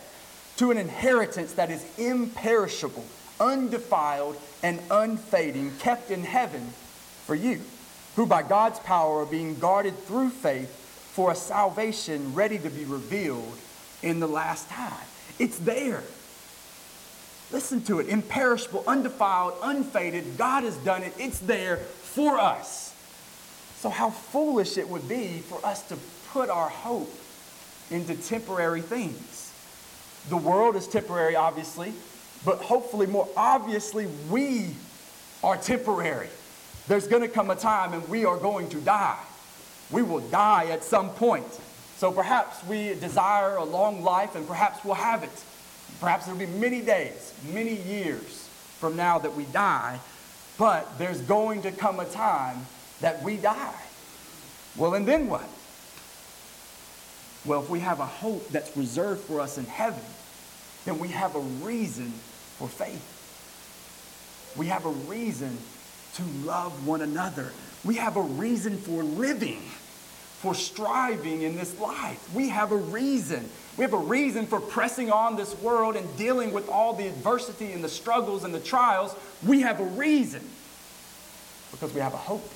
to 0.57 0.71
an 0.71 0.77
inheritance 0.77 1.53
that 1.53 1.69
is 1.69 1.85
imperishable, 1.97 3.05
undefiled, 3.39 4.37
and 4.63 4.79
unfading, 4.89 5.71
kept 5.79 6.11
in 6.11 6.23
heaven 6.23 6.61
for 7.25 7.35
you, 7.35 7.61
who 8.15 8.25
by 8.25 8.41
God's 8.41 8.79
power 8.79 9.21
are 9.21 9.25
being 9.25 9.59
guarded 9.59 9.97
through 9.99 10.29
faith 10.29 10.69
for 11.13 11.31
a 11.31 11.35
salvation 11.35 12.33
ready 12.33 12.57
to 12.57 12.69
be 12.69 12.85
revealed 12.85 13.53
in 14.03 14.19
the 14.19 14.27
last 14.27 14.69
time. 14.69 14.93
It's 15.37 15.57
there. 15.59 16.03
Listen 17.51 17.81
to 17.83 17.99
it 17.99 18.07
imperishable, 18.07 18.83
undefiled, 18.85 19.55
unfaded. 19.63 20.37
God 20.37 20.63
has 20.63 20.77
done 20.77 21.03
it. 21.03 21.13
It's 21.17 21.39
there 21.39 21.77
for 21.77 22.37
us. 22.37 22.93
So, 23.77 23.89
how 23.89 24.09
foolish 24.09 24.77
it 24.77 24.87
would 24.87 25.07
be 25.07 25.39
for 25.39 25.65
us 25.65 25.87
to 25.87 25.97
put 26.31 26.49
our 26.49 26.69
hope 26.69 27.11
into 27.89 28.15
temporary 28.15 28.81
things. 28.81 29.51
The 30.29 30.37
world 30.37 30.75
is 30.75 30.87
temporary, 30.87 31.35
obviously, 31.35 31.93
but 32.45 32.59
hopefully, 32.59 33.07
more 33.07 33.27
obviously, 33.35 34.07
we 34.29 34.75
are 35.43 35.57
temporary. 35.57 36.29
There's 36.87 37.07
going 37.07 37.21
to 37.21 37.27
come 37.27 37.49
a 37.49 37.55
time 37.55 37.93
and 37.93 38.07
we 38.09 38.25
are 38.25 38.37
going 38.37 38.69
to 38.69 38.77
die. 38.77 39.19
We 39.91 40.01
will 40.01 40.19
die 40.19 40.67
at 40.67 40.83
some 40.83 41.09
point. 41.11 41.45
So 41.99 42.13
perhaps 42.13 42.63
we 42.63 42.93
desire 42.93 43.57
a 43.57 43.65
long 43.65 44.03
life 44.03 44.35
and 44.35 44.47
perhaps 44.47 44.85
we'll 44.85 44.93
have 44.93 45.21
it. 45.21 45.43
Perhaps 45.99 46.29
it'll 46.29 46.39
be 46.39 46.45
many 46.45 46.79
days, 46.79 47.33
many 47.51 47.75
years 47.75 48.47
from 48.79 48.95
now 48.95 49.19
that 49.19 49.35
we 49.35 49.43
die, 49.43 49.99
but 50.57 50.97
there's 50.97 51.19
going 51.19 51.61
to 51.63 51.73
come 51.73 51.99
a 51.99 52.05
time 52.05 52.65
that 53.01 53.21
we 53.21 53.35
die. 53.35 53.75
Well, 54.77 54.93
and 54.93 55.05
then 55.05 55.27
what? 55.27 55.43
Well, 57.43 57.61
if 57.61 57.69
we 57.69 57.81
have 57.81 57.99
a 57.99 58.05
hope 58.05 58.47
that's 58.47 58.77
reserved 58.77 59.19
for 59.25 59.41
us 59.41 59.57
in 59.57 59.65
heaven, 59.65 59.99
then 60.85 60.99
we 60.99 61.09
have 61.09 61.35
a 61.35 61.41
reason 61.41 62.13
for 62.57 62.69
faith. 62.69 64.55
We 64.57 64.67
have 64.67 64.85
a 64.85 64.91
reason 64.91 65.57
to 66.13 66.23
love 66.45 66.87
one 66.87 67.01
another. 67.01 67.51
We 67.83 67.95
have 67.95 68.15
a 68.15 68.21
reason 68.21 68.77
for 68.77 69.03
living 69.03 69.63
for 70.39 70.55
striving 70.55 71.41
in 71.41 71.57
this 71.57 71.77
life. 71.81 72.33
We 72.33 72.47
have 72.47 72.71
a 72.71 72.77
reason. 72.77 73.49
We 73.75 73.83
have 73.83 73.93
a 73.93 73.97
reason 73.97 74.47
for 74.47 74.61
pressing 74.61 75.11
on 75.11 75.35
this 75.35 75.53
world 75.59 75.97
and 75.97 76.17
dealing 76.17 76.53
with 76.53 76.69
all 76.69 76.93
the 76.93 77.07
adversity 77.07 77.73
and 77.73 77.83
the 77.83 77.89
struggles 77.89 78.45
and 78.45 78.53
the 78.53 78.59
trials. 78.61 79.13
We 79.45 79.61
have 79.61 79.81
a 79.81 79.83
reason 79.83 80.41
because 81.71 81.93
we 81.93 81.99
have 81.99 82.13
a 82.13 82.17
hope 82.17 82.49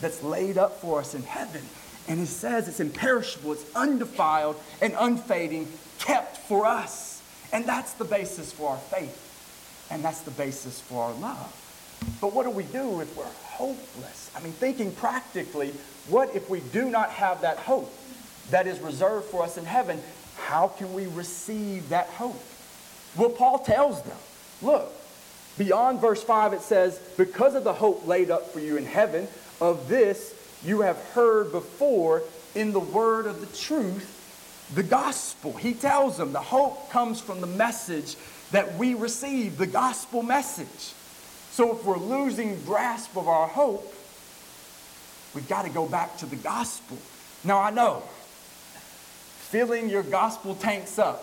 that's 0.00 0.24
laid 0.24 0.58
up 0.58 0.80
for 0.80 0.98
us 0.98 1.14
in 1.14 1.22
heaven. 1.22 1.62
And 2.08 2.18
it 2.18 2.26
says 2.26 2.66
it's 2.66 2.80
imperishable, 2.80 3.52
it's 3.52 3.76
undefiled 3.76 4.56
and 4.80 4.92
unfading, 4.98 5.68
kept 6.00 6.36
for 6.36 6.66
us. 6.66 7.22
And 7.52 7.64
that's 7.64 7.92
the 7.92 8.04
basis 8.04 8.50
for 8.52 8.70
our 8.70 8.78
faith. 8.78 9.86
And 9.88 10.04
that's 10.04 10.22
the 10.22 10.32
basis 10.32 10.80
for 10.80 11.04
our 11.04 11.12
love. 11.12 11.61
But 12.20 12.32
what 12.32 12.44
do 12.44 12.50
we 12.50 12.64
do 12.64 13.00
if 13.00 13.16
we're 13.16 13.24
hopeless? 13.24 14.30
I 14.36 14.40
mean, 14.40 14.52
thinking 14.52 14.92
practically, 14.92 15.72
what 16.08 16.34
if 16.34 16.48
we 16.48 16.60
do 16.60 16.90
not 16.90 17.10
have 17.10 17.40
that 17.42 17.58
hope 17.58 17.92
that 18.50 18.66
is 18.66 18.80
reserved 18.80 19.26
for 19.26 19.42
us 19.42 19.56
in 19.56 19.64
heaven? 19.64 20.00
How 20.36 20.68
can 20.68 20.92
we 20.94 21.06
receive 21.06 21.88
that 21.90 22.06
hope? 22.08 22.42
Well, 23.16 23.30
Paul 23.30 23.58
tells 23.58 24.02
them, 24.02 24.16
look, 24.62 24.92
beyond 25.58 26.00
verse 26.00 26.22
5, 26.22 26.54
it 26.54 26.62
says, 26.62 26.98
Because 27.16 27.54
of 27.54 27.64
the 27.64 27.72
hope 27.72 28.06
laid 28.06 28.30
up 28.30 28.52
for 28.52 28.60
you 28.60 28.76
in 28.76 28.86
heaven, 28.86 29.28
of 29.60 29.88
this 29.88 30.34
you 30.64 30.80
have 30.80 30.98
heard 31.12 31.52
before 31.52 32.22
in 32.54 32.72
the 32.72 32.80
word 32.80 33.26
of 33.26 33.40
the 33.40 33.58
truth, 33.58 34.70
the 34.74 34.82
gospel. 34.82 35.52
He 35.52 35.74
tells 35.74 36.16
them 36.16 36.32
the 36.32 36.40
hope 36.40 36.90
comes 36.90 37.20
from 37.20 37.40
the 37.40 37.46
message 37.46 38.16
that 38.50 38.76
we 38.76 38.94
receive, 38.94 39.58
the 39.58 39.66
gospel 39.66 40.22
message. 40.22 40.94
So 41.52 41.76
if 41.76 41.84
we're 41.84 41.98
losing 41.98 42.58
grasp 42.64 43.14
of 43.14 43.28
our 43.28 43.46
hope, 43.46 43.94
we've 45.34 45.46
got 45.46 45.66
to 45.66 45.70
go 45.70 45.86
back 45.86 46.16
to 46.18 46.26
the 46.26 46.36
gospel. 46.36 46.96
Now 47.44 47.60
I 47.60 47.70
know, 47.70 48.02
filling 49.50 49.90
your 49.90 50.02
gospel 50.02 50.54
tanks 50.54 50.98
up, 50.98 51.22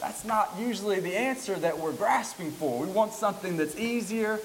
that's 0.00 0.24
not 0.24 0.52
usually 0.56 1.00
the 1.00 1.16
answer 1.16 1.56
that 1.56 1.76
we're 1.76 1.94
grasping 1.94 2.52
for. 2.52 2.80
We 2.80 2.86
want 2.86 3.12
something 3.12 3.56
that's 3.56 3.76
easier. 3.76 4.38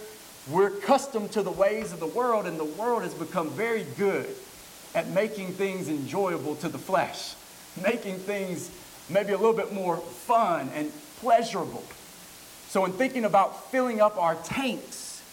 We're 0.50 0.76
accustomed 0.76 1.34
to 1.34 1.44
the 1.44 1.52
ways 1.52 1.94
of 1.94 2.00
the 2.00 2.08
world, 2.08 2.48
and 2.48 2.60
the 2.60 2.66
world 2.66 3.04
has 3.04 3.14
become 3.14 3.52
very 3.52 3.86
good 3.96 4.28
at 4.96 5.08
making 5.10 5.50
things 5.50 5.88
enjoyable 5.88 6.56
to 6.56 6.68
the 6.68 6.80
flesh, 6.80 7.36
making 7.84 8.16
things 8.16 8.72
maybe 9.08 9.34
a 9.34 9.38
little 9.38 9.54
bit 9.54 9.72
more 9.72 9.98
fun 9.98 10.72
and 10.74 10.92
pleasurable. 11.20 11.84
So, 12.70 12.86
in 12.86 12.92
thinking 12.92 13.26
about 13.26 13.72
filling 13.72 14.00
up 14.00 14.16
our 14.22 14.36
tanks 14.36 15.24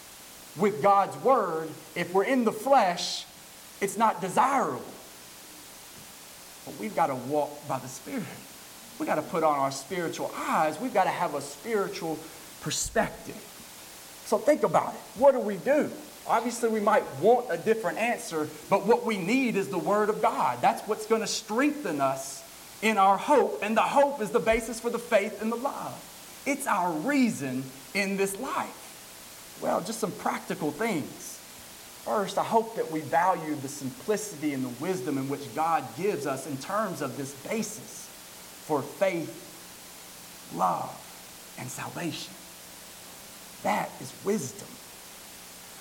with 0.57 0.81
God's 0.81 1.15
word, 1.17 1.69
if 1.95 2.11
we're 2.11 2.23
in 2.23 2.45
the 2.45 2.51
flesh, 2.51 3.27
it's 3.79 3.95
not 3.95 4.21
desirable. 4.21 4.81
But 6.65 6.79
we've 6.79 6.95
got 6.95 7.07
to 7.07 7.15
walk 7.15 7.67
by 7.67 7.77
the 7.77 7.87
Spirit. 7.87 8.23
We've 8.97 9.05
got 9.05 9.15
to 9.15 9.21
put 9.21 9.43
on 9.43 9.59
our 9.59 9.69
spiritual 9.69 10.31
eyes. 10.35 10.81
We've 10.81 10.95
got 10.95 11.03
to 11.03 11.11
have 11.11 11.35
a 11.35 11.41
spiritual 11.41 12.17
perspective. 12.61 13.35
So, 14.25 14.39
think 14.39 14.63
about 14.63 14.95
it. 14.95 14.99
What 15.19 15.33
do 15.33 15.39
we 15.39 15.57
do? 15.57 15.91
Obviously, 16.25 16.69
we 16.69 16.79
might 16.79 17.03
want 17.21 17.45
a 17.51 17.57
different 17.57 17.99
answer, 17.99 18.49
but 18.67 18.87
what 18.87 19.05
we 19.05 19.19
need 19.19 19.57
is 19.57 19.67
the 19.67 19.77
Word 19.77 20.09
of 20.09 20.23
God. 20.23 20.57
That's 20.59 20.81
what's 20.87 21.05
going 21.05 21.21
to 21.21 21.27
strengthen 21.27 22.01
us 22.01 22.43
in 22.81 22.97
our 22.97 23.15
hope, 23.15 23.59
and 23.61 23.77
the 23.77 23.83
hope 23.83 24.23
is 24.23 24.31
the 24.31 24.39
basis 24.39 24.79
for 24.79 24.89
the 24.89 24.97
faith 24.97 25.39
and 25.39 25.51
the 25.51 25.55
love. 25.55 26.03
It's 26.47 26.65
our 26.65 26.93
reason 26.93 27.61
in 27.93 28.15
this 28.15 28.39
life. 28.39 29.57
Well, 29.61 29.81
just 29.81 29.99
some 29.99 30.13
practical 30.13 30.71
things. 30.71 31.41
First, 32.05 32.37
I 32.37 32.43
hope 32.45 32.77
that 32.77 32.89
we 32.89 33.01
value 33.01 33.53
the 33.55 33.67
simplicity 33.67 34.53
and 34.53 34.63
the 34.63 34.81
wisdom 34.81 35.17
in 35.17 35.27
which 35.27 35.53
God 35.53 35.83
gives 35.97 36.25
us 36.25 36.47
in 36.47 36.55
terms 36.55 37.01
of 37.01 37.17
this 37.17 37.33
basis 37.49 38.07
for 38.65 38.81
faith, 38.81 40.53
love, 40.55 40.89
and 41.59 41.67
salvation. 41.67 42.33
That 43.63 43.89
is 43.99 44.13
wisdom. 44.23 44.69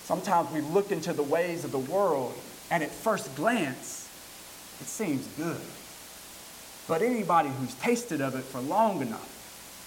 Sometimes 0.02 0.50
we 0.50 0.62
look 0.62 0.90
into 0.90 1.12
the 1.12 1.22
ways 1.22 1.64
of 1.64 1.70
the 1.70 1.78
world, 1.78 2.34
and 2.72 2.82
at 2.82 2.90
first 2.90 3.32
glance, 3.36 4.08
it 4.80 4.88
seems 4.88 5.28
good. 5.36 5.60
But 6.88 7.02
anybody 7.02 7.50
who's 7.50 7.74
tasted 7.74 8.20
of 8.20 8.34
it 8.34 8.42
for 8.42 8.60
long 8.60 9.00
enough 9.00 9.35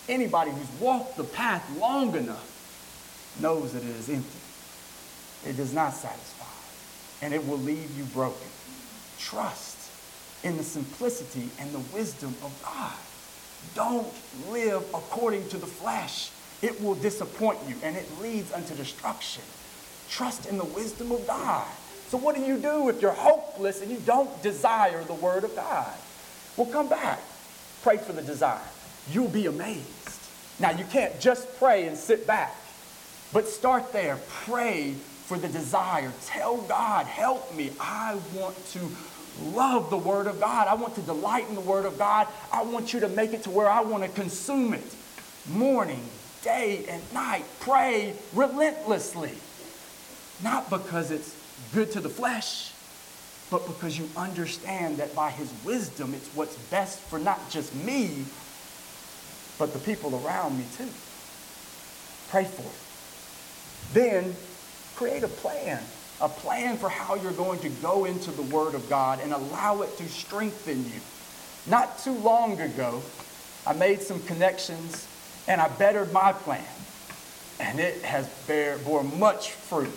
Anybody 0.08 0.52
who's 0.52 0.80
walked 0.80 1.18
the 1.18 1.24
path 1.24 1.70
long 1.78 2.16
enough 2.16 3.38
knows 3.42 3.74
that 3.74 3.84
it 3.84 3.96
is 3.96 4.10
empty. 4.10 4.40
It 5.48 5.58
does 5.58 5.74
not 5.74 5.94
satisfy, 5.94 6.46
and 7.26 7.34
it 7.34 7.46
will 7.48 7.60
leave 7.60 7.98
you 7.98 8.04
broken. 8.06 8.48
Trust 9.20 9.92
in 10.44 10.58
the 10.58 10.64
simplicity 10.64 11.50
and 11.60 11.72
the 11.72 11.80
wisdom 11.96 12.36
of 12.44 12.60
God. 12.64 12.94
Don't 13.76 14.08
live 14.50 14.84
according 14.94 15.48
to 15.50 15.58
the 15.58 15.68
flesh. 15.68 16.32
It 16.62 16.82
will 16.82 16.96
disappoint 16.96 17.60
you 17.68 17.76
and 17.84 17.96
it 17.96 18.08
leads 18.22 18.52
unto 18.52 18.76
destruction. 18.76 19.44
Trust 20.10 20.48
in 20.48 20.58
the 20.58 20.66
wisdom 20.66 21.12
of 21.12 21.26
God. 21.28 21.68
So, 22.08 22.18
what 22.18 22.36
do 22.36 22.42
you 22.42 22.58
do 22.58 22.90
if 22.90 23.02
you're 23.02 23.12
hopeless 23.12 23.82
and 23.82 23.92
you 23.92 24.00
don't 24.06 24.42
desire 24.42 25.04
the 25.04 25.14
Word 25.14 25.44
of 25.44 25.56
God? 25.56 25.94
Well, 26.58 26.68
come 26.68 26.90
back. 26.90 27.22
Pray 27.84 27.98
for 27.98 28.14
the 28.14 28.22
desire. 28.22 28.60
You'll 29.12 29.28
be 29.28 29.46
amazed. 29.46 30.20
Now, 30.60 30.72
you 30.72 30.86
can't 30.86 31.20
just 31.20 31.58
pray 31.58 31.88
and 31.88 31.98
sit 31.98 32.28
back, 32.28 32.56
but 33.32 33.48
start 33.48 33.94
there. 33.94 34.20
Pray 34.46 34.94
for 35.26 35.38
the 35.38 35.48
desire. 35.48 36.12
Tell 36.26 36.58
God, 36.58 37.06
help 37.06 37.56
me. 37.56 37.72
I 37.80 38.18
want 38.34 38.56
to 38.72 38.80
love 39.54 39.90
the 39.90 39.98
Word 39.98 40.28
of 40.28 40.40
God. 40.40 40.68
I 40.68 40.74
want 40.74 40.96
to 40.96 41.02
delight 41.02 41.48
in 41.48 41.56
the 41.56 41.62
Word 41.62 41.86
of 41.86 41.98
God. 41.98 42.28
I 42.52 42.64
want 42.64 42.94
you 42.94 43.00
to 43.02 43.10
make 43.10 43.34
it 43.34 43.44
to 43.44 43.50
where 43.50 43.70
I 43.70 43.82
want 43.82 44.04
to 44.04 44.10
consume 44.10 44.74
it 44.74 44.96
morning, 45.48 46.04
day, 46.42 46.86
and 46.90 47.02
night. 47.14 47.46
Pray 47.60 48.14
relentlessly. 48.34 49.34
Not 50.44 50.70
because 50.70 51.12
it's 51.12 51.36
good 51.74 51.92
to 51.92 52.00
the 52.00 52.10
flesh, 52.10 52.74
but 53.50 53.66
because 53.66 53.98
you 53.98 54.10
understand 54.16 54.98
that 54.98 55.16
by 55.16 55.32
His 55.32 55.52
wisdom, 55.64 56.14
it's 56.14 56.28
what's 56.36 56.56
best 56.70 57.00
for 57.00 57.20
not 57.20 57.50
just 57.50 57.74
me, 57.76 58.26
but 59.60 59.74
the 59.74 59.80
people 59.80 60.26
around 60.26 60.58
me 60.58 60.64
too. 60.76 60.90
Pray 62.30 62.46
for 62.46 62.64
it. 62.64 63.94
Then 63.94 64.36
create 64.96 65.24
a 65.24 65.28
plan, 65.28 65.84
a 66.22 66.30
plan 66.30 66.78
for 66.78 66.90
how 66.90 67.16
you're 67.16 67.32
going 67.34 67.60
to 67.60 67.70
go 67.70 68.06
into 68.06 68.32
the 68.32 68.42
Word 68.44 68.74
of 68.74 68.90
God 68.90 69.20
and 69.22 69.34
allow 69.34 69.82
it 69.82 69.96
to 69.98 70.08
strengthen 70.08 70.86
you. 70.86 71.00
Not 71.68 72.00
too 72.00 72.14
long 72.14 72.60
ago, 72.60 73.02
I 73.68 73.74
made 73.74 74.02
some 74.02 74.22
connections 74.24 75.08
and 75.48 75.60
I 75.60 75.68
bettered 75.68 76.12
my 76.14 76.34
plan. 76.34 76.64
And 77.60 77.80
it 77.80 78.02
has 78.04 78.30
bear, 78.48 78.78
bore 78.80 79.04
much 79.04 79.52
fruit. 79.52 79.92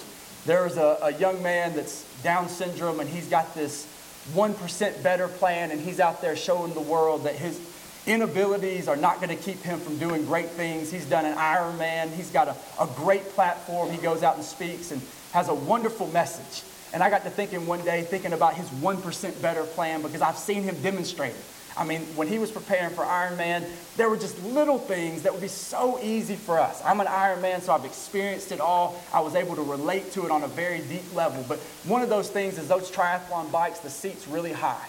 There's 0.44 0.76
a, 0.76 0.98
a 1.02 1.12
young 1.12 1.40
man 1.42 1.76
that's 1.76 2.04
Down 2.22 2.48
syndrome 2.48 3.00
and 3.00 3.08
he's 3.08 3.28
got 3.28 3.54
this 3.54 3.86
1% 4.34 5.02
better 5.02 5.28
plan 5.28 5.70
and 5.70 5.80
he's 5.80 6.00
out 6.00 6.20
there 6.20 6.36
showing 6.36 6.74
the 6.74 6.80
world 6.80 7.24
that 7.24 7.34
his 7.34 7.58
inabilities 8.06 8.88
are 8.88 8.96
not 8.96 9.16
going 9.16 9.28
to 9.28 9.42
keep 9.42 9.62
him 9.62 9.78
from 9.78 9.98
doing 9.98 10.24
great 10.24 10.48
things. 10.48 10.90
He's 10.90 11.06
done 11.06 11.24
an 11.24 11.36
Ironman. 11.36 12.12
He's 12.12 12.30
got 12.30 12.48
a, 12.48 12.56
a 12.80 12.86
great 12.96 13.28
platform. 13.30 13.90
He 13.90 13.98
goes 13.98 14.22
out 14.22 14.36
and 14.36 14.44
speaks 14.44 14.90
and 14.90 15.00
has 15.32 15.48
a 15.48 15.54
wonderful 15.54 16.08
message. 16.08 16.68
And 16.92 17.02
I 17.02 17.10
got 17.10 17.24
to 17.24 17.30
thinking 17.30 17.66
one 17.66 17.82
day, 17.84 18.02
thinking 18.02 18.32
about 18.32 18.54
his 18.54 18.68
1% 18.68 19.40
better 19.40 19.64
plan 19.64 20.02
because 20.02 20.20
I've 20.20 20.36
seen 20.36 20.62
him 20.62 20.80
demonstrate 20.82 21.32
it. 21.32 21.44
I 21.76 21.84
mean, 21.84 22.02
when 22.16 22.28
he 22.28 22.38
was 22.38 22.50
preparing 22.50 22.94
for 22.94 23.02
Ironman, 23.02 23.66
there 23.96 24.10
were 24.10 24.18
just 24.18 24.42
little 24.44 24.78
things 24.78 25.22
that 25.22 25.32
would 25.32 25.40
be 25.40 25.48
so 25.48 25.98
easy 26.02 26.36
for 26.36 26.58
us. 26.58 26.82
I'm 26.84 27.00
an 27.00 27.06
Ironman, 27.06 27.62
so 27.62 27.72
I've 27.72 27.86
experienced 27.86 28.52
it 28.52 28.60
all. 28.60 29.02
I 29.12 29.20
was 29.20 29.34
able 29.34 29.56
to 29.56 29.62
relate 29.62 30.12
to 30.12 30.26
it 30.26 30.30
on 30.30 30.42
a 30.42 30.48
very 30.48 30.80
deep 30.82 31.14
level. 31.14 31.42
But 31.48 31.58
one 31.84 32.02
of 32.02 32.10
those 32.10 32.28
things 32.28 32.58
is 32.58 32.68
those 32.68 32.90
triathlon 32.90 33.50
bikes, 33.50 33.78
the 33.78 33.88
seat's 33.88 34.28
really 34.28 34.52
high. 34.52 34.86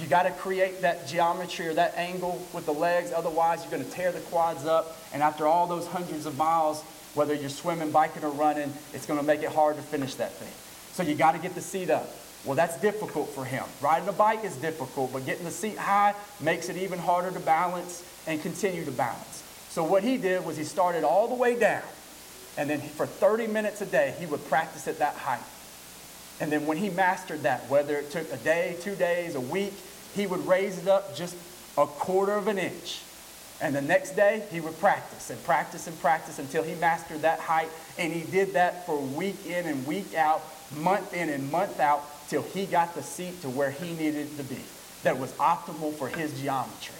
You 0.00 0.06
got 0.06 0.22
to 0.22 0.30
create 0.30 0.80
that 0.82 1.06
geometry 1.06 1.68
or 1.68 1.74
that 1.74 1.96
angle 1.96 2.46
with 2.52 2.64
the 2.64 2.72
legs, 2.72 3.12
otherwise, 3.12 3.62
you're 3.62 3.70
going 3.70 3.84
to 3.84 3.90
tear 3.90 4.10
the 4.10 4.20
quads 4.20 4.64
up. 4.64 4.96
And 5.12 5.22
after 5.22 5.46
all 5.46 5.66
those 5.66 5.86
hundreds 5.86 6.24
of 6.24 6.38
miles, 6.38 6.82
whether 7.14 7.34
you're 7.34 7.50
swimming, 7.50 7.90
biking, 7.90 8.24
or 8.24 8.30
running, 8.30 8.72
it's 8.94 9.04
going 9.04 9.20
to 9.20 9.26
make 9.26 9.42
it 9.42 9.50
hard 9.50 9.76
to 9.76 9.82
finish 9.82 10.14
that 10.14 10.32
thing. 10.32 10.52
So 10.92 11.02
you 11.02 11.14
got 11.14 11.32
to 11.32 11.38
get 11.38 11.54
the 11.54 11.60
seat 11.60 11.90
up. 11.90 12.08
Well, 12.44 12.56
that's 12.56 12.80
difficult 12.80 13.28
for 13.30 13.44
him. 13.44 13.64
Riding 13.80 14.08
a 14.08 14.12
bike 14.12 14.44
is 14.44 14.56
difficult, 14.56 15.12
but 15.12 15.26
getting 15.26 15.44
the 15.44 15.50
seat 15.50 15.76
high 15.76 16.14
makes 16.40 16.68
it 16.68 16.76
even 16.76 16.98
harder 16.98 17.30
to 17.30 17.40
balance 17.40 18.04
and 18.26 18.40
continue 18.42 18.84
to 18.84 18.90
balance. 18.90 19.44
So 19.68 19.84
what 19.84 20.02
he 20.02 20.16
did 20.16 20.44
was 20.44 20.56
he 20.56 20.64
started 20.64 21.04
all 21.04 21.28
the 21.28 21.34
way 21.34 21.58
down, 21.58 21.82
and 22.56 22.68
then 22.68 22.80
for 22.80 23.06
30 23.06 23.46
minutes 23.46 23.80
a 23.80 23.86
day, 23.86 24.14
he 24.18 24.26
would 24.26 24.44
practice 24.48 24.88
at 24.88 24.98
that 24.98 25.14
height. 25.14 25.42
And 26.40 26.50
then 26.50 26.66
when 26.66 26.76
he 26.76 26.90
mastered 26.90 27.42
that, 27.42 27.68
whether 27.68 27.96
it 27.96 28.10
took 28.10 28.32
a 28.32 28.36
day, 28.38 28.76
two 28.80 28.94
days, 28.94 29.34
a 29.34 29.40
week, 29.40 29.74
he 30.14 30.26
would 30.26 30.46
raise 30.46 30.78
it 30.78 30.88
up 30.88 31.16
just 31.16 31.36
a 31.76 31.86
quarter 31.86 32.32
of 32.32 32.48
an 32.48 32.58
inch. 32.58 33.02
And 33.60 33.76
the 33.76 33.80
next 33.80 34.16
day, 34.16 34.42
he 34.50 34.60
would 34.60 34.78
practice 34.80 35.30
and 35.30 35.42
practice 35.44 35.86
and 35.86 35.98
practice 36.00 36.40
until 36.40 36.64
he 36.64 36.74
mastered 36.74 37.22
that 37.22 37.38
height. 37.38 37.68
And 37.96 38.12
he 38.12 38.28
did 38.28 38.54
that 38.54 38.86
for 38.86 38.98
week 38.98 39.46
in 39.46 39.66
and 39.66 39.86
week 39.86 40.14
out, 40.14 40.42
month 40.76 41.14
in 41.14 41.28
and 41.28 41.50
month 41.52 41.78
out, 41.78 42.02
till 42.28 42.42
he 42.42 42.66
got 42.66 42.94
the 42.94 43.02
seat 43.02 43.40
to 43.42 43.48
where 43.48 43.70
he 43.70 43.92
needed 43.92 44.36
to 44.36 44.42
be, 44.42 44.58
that 45.04 45.18
was 45.18 45.30
optimal 45.34 45.92
for 45.94 46.08
his 46.08 46.40
geometry. 46.40 46.96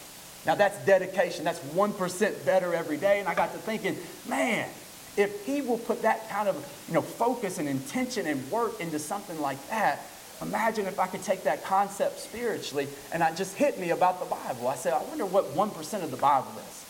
Now 0.47 0.55
that's 0.55 0.85
dedication. 0.85 1.45
That's 1.45 1.61
1% 1.61 2.45
better 2.45 2.75
every 2.75 2.97
day. 2.97 3.21
And 3.21 3.29
I 3.29 3.35
got 3.35 3.53
to 3.53 3.59
thinking, 3.59 3.97
man, 4.29 4.69
if 5.17 5.45
he 5.45 5.61
will 5.61 5.79
put 5.79 6.03
that 6.03 6.29
kind 6.31 6.49
of 6.49 6.57
you 6.89 6.95
know, 6.95 7.03
focus 7.03 7.59
and 7.59 7.69
intention 7.69 8.27
and 8.27 8.51
work 8.51 8.81
into 8.81 8.99
something 8.99 9.41
like 9.41 9.69
that, 9.69 10.01
imagine 10.41 10.87
if 10.87 10.99
I 10.99 11.07
could 11.07 11.23
take 11.23 11.45
that 11.45 11.65
concept 11.65 12.19
spiritually 12.19 12.89
and 13.13 13.23
it 13.23 13.37
just 13.37 13.57
hit 13.57 13.79
me 13.79 13.91
about 13.91 14.21
the 14.21 14.27
Bible. 14.27 14.69
I 14.69 14.75
said, 14.75 14.93
I 14.93 15.03
wonder 15.05 15.27
what 15.27 15.55
1% 15.55 16.03
of 16.03 16.11
the 16.11 16.17
Bible 16.17 16.53
is. 16.59 16.85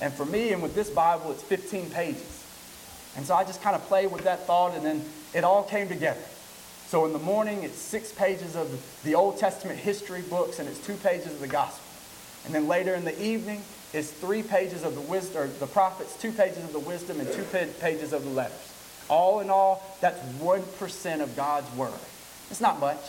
And 0.00 0.12
for 0.12 0.26
me, 0.26 0.52
and 0.52 0.62
with 0.62 0.74
this 0.74 0.90
Bible, 0.90 1.30
it's 1.32 1.42
15 1.42 1.90
pages. 1.90 2.44
And 3.16 3.24
so 3.24 3.34
I 3.34 3.44
just 3.44 3.62
kind 3.62 3.74
of 3.74 3.82
played 3.86 4.12
with 4.12 4.24
that 4.24 4.46
thought, 4.46 4.74
and 4.74 4.84
then 4.84 5.02
it 5.32 5.42
all 5.42 5.62
came 5.62 5.88
together. 5.88 6.20
So 6.88 7.06
in 7.06 7.12
the 7.12 7.18
morning, 7.18 7.62
it's 7.62 7.78
six 7.78 8.12
pages 8.12 8.54
of 8.54 9.00
the 9.04 9.14
Old 9.14 9.38
Testament 9.38 9.78
history 9.78 10.20
books, 10.22 10.58
and 10.58 10.68
it's 10.68 10.84
two 10.84 10.96
pages 10.96 11.32
of 11.32 11.40
the 11.40 11.48
gospel. 11.48 11.82
And 12.44 12.54
then 12.54 12.68
later 12.68 12.94
in 12.94 13.04
the 13.04 13.20
evening, 13.20 13.62
it's 13.96 14.10
three 14.10 14.42
pages 14.42 14.84
of 14.84 14.94
the 14.94 15.00
wisdom, 15.00 15.42
or 15.42 15.46
the 15.46 15.66
prophets, 15.66 16.20
two 16.20 16.32
pages 16.32 16.62
of 16.62 16.72
the 16.72 16.80
wisdom, 16.80 17.18
and 17.18 17.32
two 17.32 17.44
pages 17.80 18.12
of 18.12 18.24
the 18.24 18.30
letters. 18.30 18.72
All 19.08 19.40
in 19.40 19.50
all, 19.50 19.82
that's 20.00 20.18
1% 20.38 21.20
of 21.22 21.34
God's 21.36 21.74
word. 21.76 21.92
It's 22.50 22.60
not 22.60 22.78
much, 22.78 23.00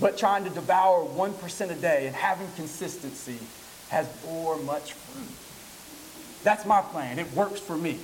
but 0.00 0.16
trying 0.16 0.44
to 0.44 0.50
devour 0.50 1.04
1% 1.04 1.70
a 1.70 1.74
day 1.74 2.06
and 2.06 2.14
having 2.14 2.48
consistency 2.56 3.38
has 3.88 4.06
bore 4.24 4.56
much 4.58 4.92
fruit. 4.92 6.42
That's 6.44 6.64
my 6.64 6.82
plan. 6.82 7.18
It 7.18 7.32
works 7.32 7.60
for 7.60 7.76
me. 7.76 7.98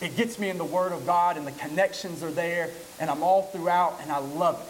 It 0.00 0.16
gets 0.16 0.38
me 0.38 0.48
in 0.48 0.58
the 0.58 0.64
Word 0.64 0.92
of 0.92 1.04
God, 1.06 1.36
and 1.36 1.46
the 1.46 1.52
connections 1.52 2.22
are 2.22 2.30
there, 2.30 2.70
and 2.98 3.10
I'm 3.10 3.22
all 3.22 3.42
throughout, 3.42 3.98
and 4.00 4.10
I 4.10 4.18
love 4.18 4.60
it. 4.60 4.66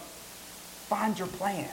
Find 0.89 1.19
your 1.19 1.29
plan. 1.29 1.71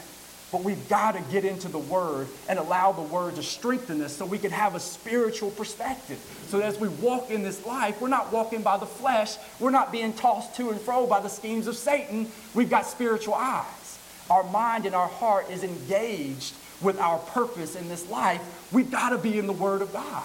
But 0.51 0.63
we've 0.63 0.89
got 0.89 1.13
to 1.13 1.21
get 1.31 1.45
into 1.45 1.67
the 1.67 1.79
Word 1.79 2.27
and 2.47 2.57
allow 2.57 2.91
the 2.91 3.03
Word 3.03 3.35
to 3.35 3.43
strengthen 3.43 4.01
us 4.01 4.15
so 4.15 4.25
we 4.25 4.39
can 4.39 4.51
have 4.51 4.73
a 4.73 4.79
spiritual 4.79 5.51
perspective. 5.51 6.19
So 6.47 6.59
as 6.59 6.79
we 6.79 6.88
walk 6.88 7.29
in 7.29 7.43
this 7.43 7.65
life, 7.65 8.01
we're 8.01 8.07
not 8.07 8.31
walking 8.31 8.63
by 8.63 8.77
the 8.77 8.85
flesh, 8.85 9.38
we're 9.59 9.69
not 9.69 9.91
being 9.91 10.13
tossed 10.13 10.55
to 10.55 10.71
and 10.71 10.81
fro 10.81 11.05
by 11.05 11.19
the 11.19 11.29
schemes 11.29 11.67
of 11.67 11.75
Satan. 11.75 12.31
We've 12.55 12.69
got 12.69 12.88
spiritual 12.88 13.35
eyes. 13.35 13.99
Our 14.29 14.43
mind 14.43 14.85
and 14.85 14.95
our 14.95 15.07
heart 15.07 15.49
is 15.51 15.63
engaged 15.63 16.55
with 16.81 16.99
our 16.99 17.19
purpose 17.19 17.75
in 17.75 17.88
this 17.88 18.09
life. 18.09 18.41
We've 18.71 18.89
got 18.89 19.09
to 19.09 19.17
be 19.17 19.38
in 19.38 19.47
the 19.47 19.53
Word 19.53 19.81
of 19.81 19.93
God. 19.93 20.23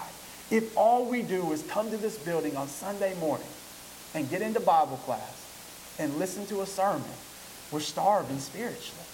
If 0.49 0.75
all 0.77 1.05
we 1.05 1.21
do 1.21 1.51
is 1.51 1.63
come 1.63 1.91
to 1.91 1.97
this 1.97 2.17
building 2.17 2.55
on 2.55 2.67
Sunday 2.67 3.15
morning 3.19 3.47
and 4.13 4.29
get 4.29 4.41
into 4.41 4.59
Bible 4.59 4.97
class 4.97 5.95
and 5.99 6.17
listen 6.17 6.45
to 6.47 6.61
a 6.61 6.65
sermon, 6.65 7.03
we're 7.71 7.79
starving 7.79 8.39
spiritually. 8.39 9.04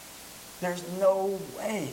There's 0.62 0.84
no 1.00 1.40
way 1.58 1.90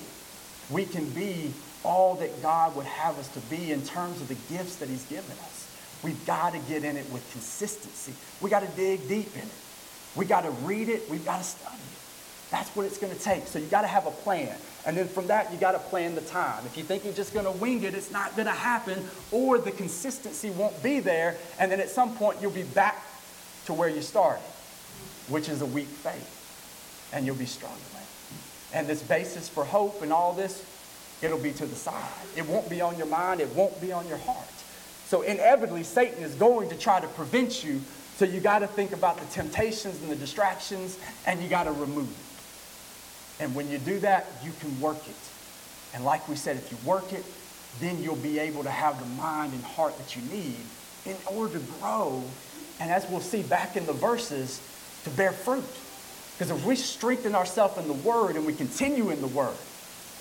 we 0.71 0.85
can 0.85 1.09
be 1.11 1.53
all 1.85 2.17
that 2.17 2.43
God 2.43 2.77
would 2.77 2.87
have 2.87 3.19
us 3.19 3.29
to 3.29 3.41
be 3.41 3.73
in 3.73 3.83
terms 3.83 4.21
of 4.21 4.29
the 4.29 4.37
gifts 4.55 4.77
that 4.77 4.89
He's 4.89 5.05
given 5.07 5.31
us. 5.31 5.99
We've 6.03 6.27
got 6.27 6.53
to 6.53 6.59
get 6.61 6.85
in 6.85 6.97
it 6.97 7.11
with 7.11 7.29
consistency. 7.33 8.13
We 8.41 8.51
got 8.51 8.61
to 8.61 8.69
dig 8.77 9.09
deep 9.09 9.35
in 9.35 9.43
it. 9.43 9.49
We 10.15 10.27
got 10.27 10.43
to 10.43 10.51
read 10.51 10.89
it. 10.89 11.09
We've 11.11 11.25
got 11.25 11.39
to 11.39 11.45
study 11.45 11.77
it. 11.77 12.51
That's 12.51 12.69
what 12.77 12.87
it's 12.87 12.99
going 12.99 13.15
to 13.15 13.21
take. 13.21 13.47
So 13.47 13.59
you 13.59 13.67
got 13.67 13.83
to 13.83 13.89
have 13.89 14.07
a 14.07 14.11
plan. 14.11 14.55
And 14.87 14.97
then 14.97 15.09
from 15.09 15.27
that, 15.27 15.53
you 15.53 15.59
got 15.59 15.73
to 15.73 15.79
plan 15.79 16.15
the 16.15 16.21
time. 16.23 16.65
If 16.67 16.77
you 16.77 16.85
think 16.85 17.05
you're 17.05 17.13
just 17.15 17.35
going 17.35 17.47
to 17.47 17.53
wing 17.53 17.83
it, 17.83 17.95
it's 17.95 18.11
not 18.11 18.37
going 18.37 18.47
to 18.47 18.53
happen, 18.53 19.05
or 19.33 19.59
the 19.59 19.73
consistency 19.73 20.51
won't 20.51 20.83
be 20.83 21.01
there. 21.01 21.37
And 21.59 21.73
then 21.73 21.81
at 21.81 21.91
some 21.91 22.15
point, 22.17 22.39
you'll 22.41 22.51
be 22.51 22.63
back 22.63 23.03
to 23.67 23.73
where 23.73 23.89
you 23.89 24.03
started, 24.03 24.43
which 25.29 25.49
is 25.49 25.63
a 25.63 25.67
weak 25.67 25.89
faith. 25.89 27.11
And 27.13 27.25
you'll 27.25 27.37
be 27.37 27.47
struggling. 27.47 27.79
And 28.73 28.87
this 28.87 29.03
basis 29.03 29.49
for 29.49 29.65
hope 29.65 30.03
and 30.03 30.13
all 30.13 30.33
this, 30.33 30.65
it'll 31.23 31.39
be 31.39 31.53
to 31.53 31.67
the 31.67 31.75
side. 31.75 32.11
It 32.37 32.47
won't 32.47 32.69
be 32.69 32.81
on 32.81 32.97
your 32.99 33.07
mind, 33.07 33.41
it 33.41 33.55
won't 33.55 33.81
be 33.81 33.93
on 33.93 34.07
your 34.07 34.19
heart. 34.19 34.47
So 35.07 35.23
inevitably, 35.23 35.85
Satan 35.85 36.23
is 36.23 36.35
going 36.35 36.69
to 36.69 36.77
try 36.77 37.01
to 37.01 37.07
prevent 37.09 37.65
you. 37.65 37.81
So 38.17 38.25
you 38.25 38.41
got 38.41 38.59
to 38.59 38.67
think 38.67 38.93
about 38.93 39.19
the 39.19 39.27
temptations 39.27 40.03
and 40.03 40.11
the 40.11 40.17
distractions, 40.17 40.99
and 41.27 41.41
you 41.41 41.49
got 41.49 41.65
to 41.65 41.73
remove 41.73 42.11
it. 42.11 43.43
And 43.43 43.55
when 43.55 43.71
you 43.71 43.79
do 43.79 44.01
that, 44.01 44.27
you 44.45 44.53
can 44.61 44.79
work 44.81 44.99
it. 45.09 45.15
And 45.95 46.05
like 46.05 46.29
we 46.29 46.37
said, 46.37 46.57
if 46.57 46.71
you 46.71 46.79
work 46.85 47.13
it, 47.13 47.25
then 47.81 48.03
you'll 48.03 48.17
be 48.17 48.39
able 48.39 48.65
to 48.65 48.71
have 48.71 48.99
the 48.99 49.07
mind 49.23 49.53
and 49.53 49.63
heart 49.63 49.97
that 49.99 50.17
you 50.17 50.23
need 50.23 50.57
in 51.07 51.17
order 51.27 51.59
to 51.59 51.65
grow. 51.81 52.23
And 52.81 52.91
as 52.91 53.09
we'll 53.09 53.21
see 53.21 53.43
back 53.43 53.77
in 53.77 53.87
the 53.87 53.93
verses, 53.93 54.61
to 55.05 55.11
bear 55.11 55.33
fruit. 55.33 55.65
Because 56.39 56.53
if 56.53 56.65
we 56.65 56.77
strengthen 56.77 57.35
ourselves 57.35 57.79
in 57.79 57.89
the 57.89 57.95
Word 57.95 58.37
and 58.37 58.47
we 58.47 58.53
continue 58.53 59.11
in 59.11 59.21
the 59.21 59.27
Word, 59.27 59.57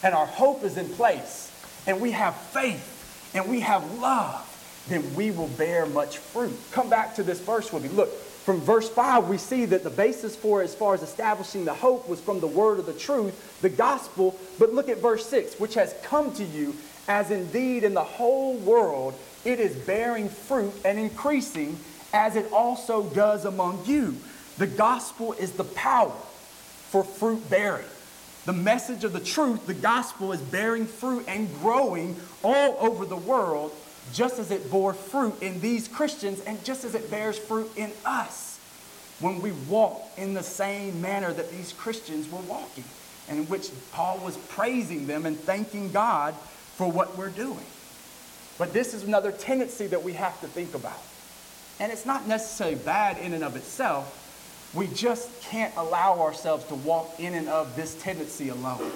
and 0.01 0.15
our 0.15 0.25
hope 0.25 0.63
is 0.63 0.75
in 0.75 0.89
place, 0.89 1.51
and 1.85 2.01
we 2.01 2.09
have 2.11 2.35
faith, 2.35 3.31
and 3.35 3.47
we 3.47 3.59
have 3.59 3.99
love, 3.99 4.43
then 4.89 5.13
we 5.13 5.29
will 5.29 5.47
bear 5.49 5.85
much 5.85 6.17
fruit. 6.17 6.57
Come 6.71 6.89
back 6.89 7.13
to 7.15 7.23
this 7.23 7.39
verse 7.39 7.71
with 7.71 7.83
me. 7.83 7.89
Look, 7.89 8.11
from 8.47 8.61
verse 8.61 8.89
5, 8.89 9.27
we 9.27 9.37
see 9.37 9.65
that 9.65 9.83
the 9.83 9.91
basis 9.91 10.35
for 10.35 10.63
as 10.63 10.73
far 10.73 10.95
as 10.95 11.03
establishing 11.03 11.65
the 11.65 11.73
hope 11.73 12.09
was 12.09 12.19
from 12.19 12.39
the 12.39 12.47
word 12.47 12.79
of 12.79 12.87
the 12.87 12.93
truth, 12.93 13.59
the 13.61 13.69
gospel. 13.69 14.39
But 14.57 14.73
look 14.73 14.89
at 14.89 14.97
verse 14.97 15.25
6, 15.27 15.59
which 15.59 15.75
has 15.75 15.93
come 16.01 16.33
to 16.33 16.43
you, 16.43 16.73
as 17.07 17.29
indeed 17.29 17.83
in 17.83 17.93
the 17.93 18.03
whole 18.03 18.55
world 18.55 19.13
it 19.45 19.59
is 19.59 19.75
bearing 19.75 20.29
fruit 20.29 20.73
and 20.83 20.97
increasing, 20.97 21.77
as 22.13 22.35
it 22.35 22.51
also 22.51 23.03
does 23.09 23.45
among 23.45 23.85
you. 23.85 24.15
The 24.57 24.67
gospel 24.67 25.33
is 25.33 25.51
the 25.51 25.63
power 25.63 26.11
for 26.89 27.03
fruit 27.03 27.49
bearing. 27.49 27.85
The 28.45 28.53
message 28.53 29.03
of 29.03 29.13
the 29.13 29.19
truth, 29.19 29.67
the 29.67 29.73
gospel, 29.73 30.31
is 30.31 30.41
bearing 30.41 30.85
fruit 30.85 31.25
and 31.27 31.53
growing 31.59 32.15
all 32.43 32.77
over 32.79 33.05
the 33.05 33.17
world, 33.17 33.73
just 34.13 34.39
as 34.39 34.51
it 34.51 34.71
bore 34.71 34.93
fruit 34.93 35.41
in 35.41 35.59
these 35.59 35.87
Christians 35.87 36.39
and 36.41 36.63
just 36.63 36.85
as 36.85 36.95
it 36.95 37.11
bears 37.11 37.37
fruit 37.37 37.69
in 37.75 37.91
us 38.05 38.57
when 39.19 39.41
we 39.41 39.51
walk 39.67 40.01
in 40.17 40.33
the 40.33 40.43
same 40.43 41.01
manner 41.01 41.33
that 41.33 41.51
these 41.51 41.73
Christians 41.73 42.31
were 42.31 42.39
walking, 42.41 42.83
and 43.27 43.39
in 43.39 43.45
which 43.47 43.69
Paul 43.91 44.19
was 44.19 44.37
praising 44.37 45.07
them 45.07 45.25
and 45.25 45.37
thanking 45.37 45.91
God 45.91 46.35
for 46.75 46.89
what 46.89 47.17
we're 47.17 47.29
doing. 47.29 47.65
But 48.57 48.73
this 48.73 48.93
is 48.93 49.03
another 49.03 49.31
tendency 49.31 49.87
that 49.87 50.03
we 50.03 50.13
have 50.13 50.39
to 50.41 50.47
think 50.47 50.73
about. 50.73 51.01
And 51.79 51.91
it's 51.91 52.05
not 52.05 52.27
necessarily 52.27 52.75
bad 52.75 53.17
in 53.17 53.33
and 53.33 53.43
of 53.43 53.55
itself. 53.55 54.23
We 54.73 54.87
just 54.87 55.41
can't 55.43 55.73
allow 55.77 56.19
ourselves 56.19 56.65
to 56.65 56.75
walk 56.75 57.19
in 57.19 57.33
and 57.33 57.47
of 57.47 57.75
this 57.75 57.95
tendency 58.01 58.49
alone, 58.49 58.91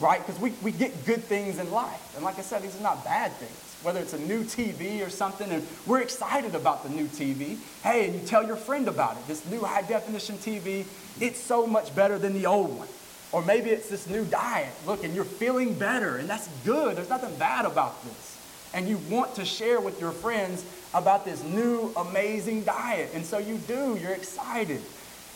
right? 0.00 0.24
Because 0.24 0.40
we, 0.40 0.52
we 0.62 0.72
get 0.72 1.04
good 1.06 1.24
things 1.24 1.58
in 1.58 1.70
life. 1.70 2.14
And 2.14 2.24
like 2.24 2.38
I 2.38 2.42
said, 2.42 2.62
these 2.62 2.78
are 2.78 2.82
not 2.82 3.04
bad 3.04 3.32
things. 3.32 3.64
Whether 3.82 4.00
it's 4.00 4.12
a 4.12 4.18
new 4.18 4.42
TV 4.42 5.06
or 5.06 5.10
something, 5.10 5.50
and 5.50 5.66
we're 5.86 6.00
excited 6.00 6.54
about 6.54 6.82
the 6.82 6.90
new 6.90 7.06
TV. 7.06 7.58
Hey, 7.82 8.06
and 8.06 8.20
you 8.20 8.26
tell 8.26 8.44
your 8.44 8.56
friend 8.56 8.88
about 8.88 9.16
it. 9.16 9.26
This 9.28 9.48
new 9.50 9.60
high 9.60 9.82
definition 9.82 10.36
TV, 10.36 10.84
it's 11.20 11.38
so 11.38 11.66
much 11.66 11.94
better 11.94 12.18
than 12.18 12.32
the 12.32 12.46
old 12.46 12.76
one. 12.76 12.88
Or 13.30 13.42
maybe 13.42 13.70
it's 13.70 13.88
this 13.88 14.08
new 14.08 14.24
diet. 14.24 14.72
Look, 14.86 15.04
and 15.04 15.14
you're 15.14 15.24
feeling 15.24 15.74
better, 15.74 16.16
and 16.16 16.28
that's 16.28 16.48
good. 16.64 16.96
There's 16.96 17.10
nothing 17.10 17.34
bad 17.36 17.66
about 17.66 18.02
this. 18.04 18.36
And 18.74 18.88
you 18.88 18.98
want 19.10 19.34
to 19.36 19.44
share 19.44 19.80
with 19.80 20.00
your 20.00 20.12
friends 20.12 20.64
about 20.94 21.24
this 21.24 21.42
new 21.42 21.92
amazing 21.96 22.62
diet. 22.64 23.10
And 23.14 23.24
so 23.24 23.38
you 23.38 23.58
do, 23.58 23.98
you're 24.00 24.12
excited. 24.12 24.80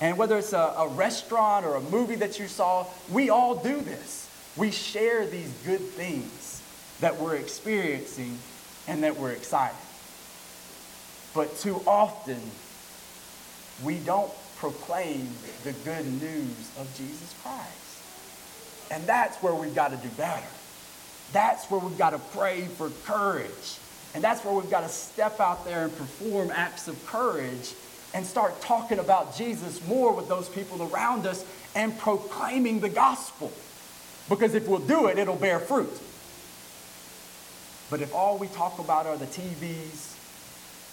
And 0.02 0.18
whether 0.18 0.36
it's 0.36 0.52
a, 0.52 0.74
a, 0.78 0.88
restaurant 0.88 1.64
or 1.64 1.76
a 1.76 1.80
movie 1.80 2.16
that 2.16 2.36
you 2.36 2.48
saw, 2.48 2.86
we 3.12 3.30
all 3.30 3.54
do 3.54 3.80
this. 3.80 4.28
We 4.56 4.72
share 4.72 5.24
these 5.26 5.48
good 5.64 5.80
things 5.80 6.60
that 6.98 7.20
we're 7.20 7.36
experiencing 7.36 8.36
and 8.88 9.04
that 9.04 9.16
we're 9.16 9.30
excited. 9.30 9.76
But 11.36 11.56
too 11.56 11.80
often, 11.86 12.40
we 13.84 13.98
don't 13.98 14.32
proclaim 14.56 15.28
the 15.62 15.72
good 15.84 16.04
news 16.20 16.70
of 16.80 16.92
Jesus 16.96 17.32
Christ. 17.40 18.90
And 18.90 19.06
that's 19.06 19.36
where 19.36 19.54
we've 19.54 19.74
got 19.74 19.92
to 19.92 19.96
do 19.98 20.08
better. 20.16 20.46
That's 21.32 21.70
where 21.70 21.78
we've 21.78 21.96
got 21.96 22.10
to 22.10 22.18
pray 22.36 22.62
for 22.62 22.90
courage. 23.04 23.78
And 24.16 24.24
that's 24.24 24.44
where 24.44 24.52
we've 24.52 24.68
got 24.68 24.80
to 24.80 24.88
step 24.88 25.38
out 25.38 25.64
there 25.64 25.84
and 25.84 25.96
perform 25.96 26.50
acts 26.50 26.88
of 26.88 27.06
courage 27.06 27.74
and 28.14 28.26
start 28.26 28.60
talking 28.60 28.98
about 28.98 29.36
Jesus 29.36 29.86
more 29.86 30.12
with 30.12 30.28
those 30.28 30.48
people 30.48 30.82
around 30.92 31.26
us 31.26 31.44
and 31.74 31.98
proclaiming 31.98 32.80
the 32.80 32.88
gospel. 32.88 33.52
Because 34.28 34.54
if 34.54 34.68
we'll 34.68 34.78
do 34.78 35.06
it, 35.06 35.18
it'll 35.18 35.36
bear 35.36 35.58
fruit. 35.58 35.92
But 37.90 38.00
if 38.00 38.14
all 38.14 38.38
we 38.38 38.46
talk 38.48 38.78
about 38.78 39.06
are 39.06 39.16
the 39.16 39.26
TVs 39.26 40.14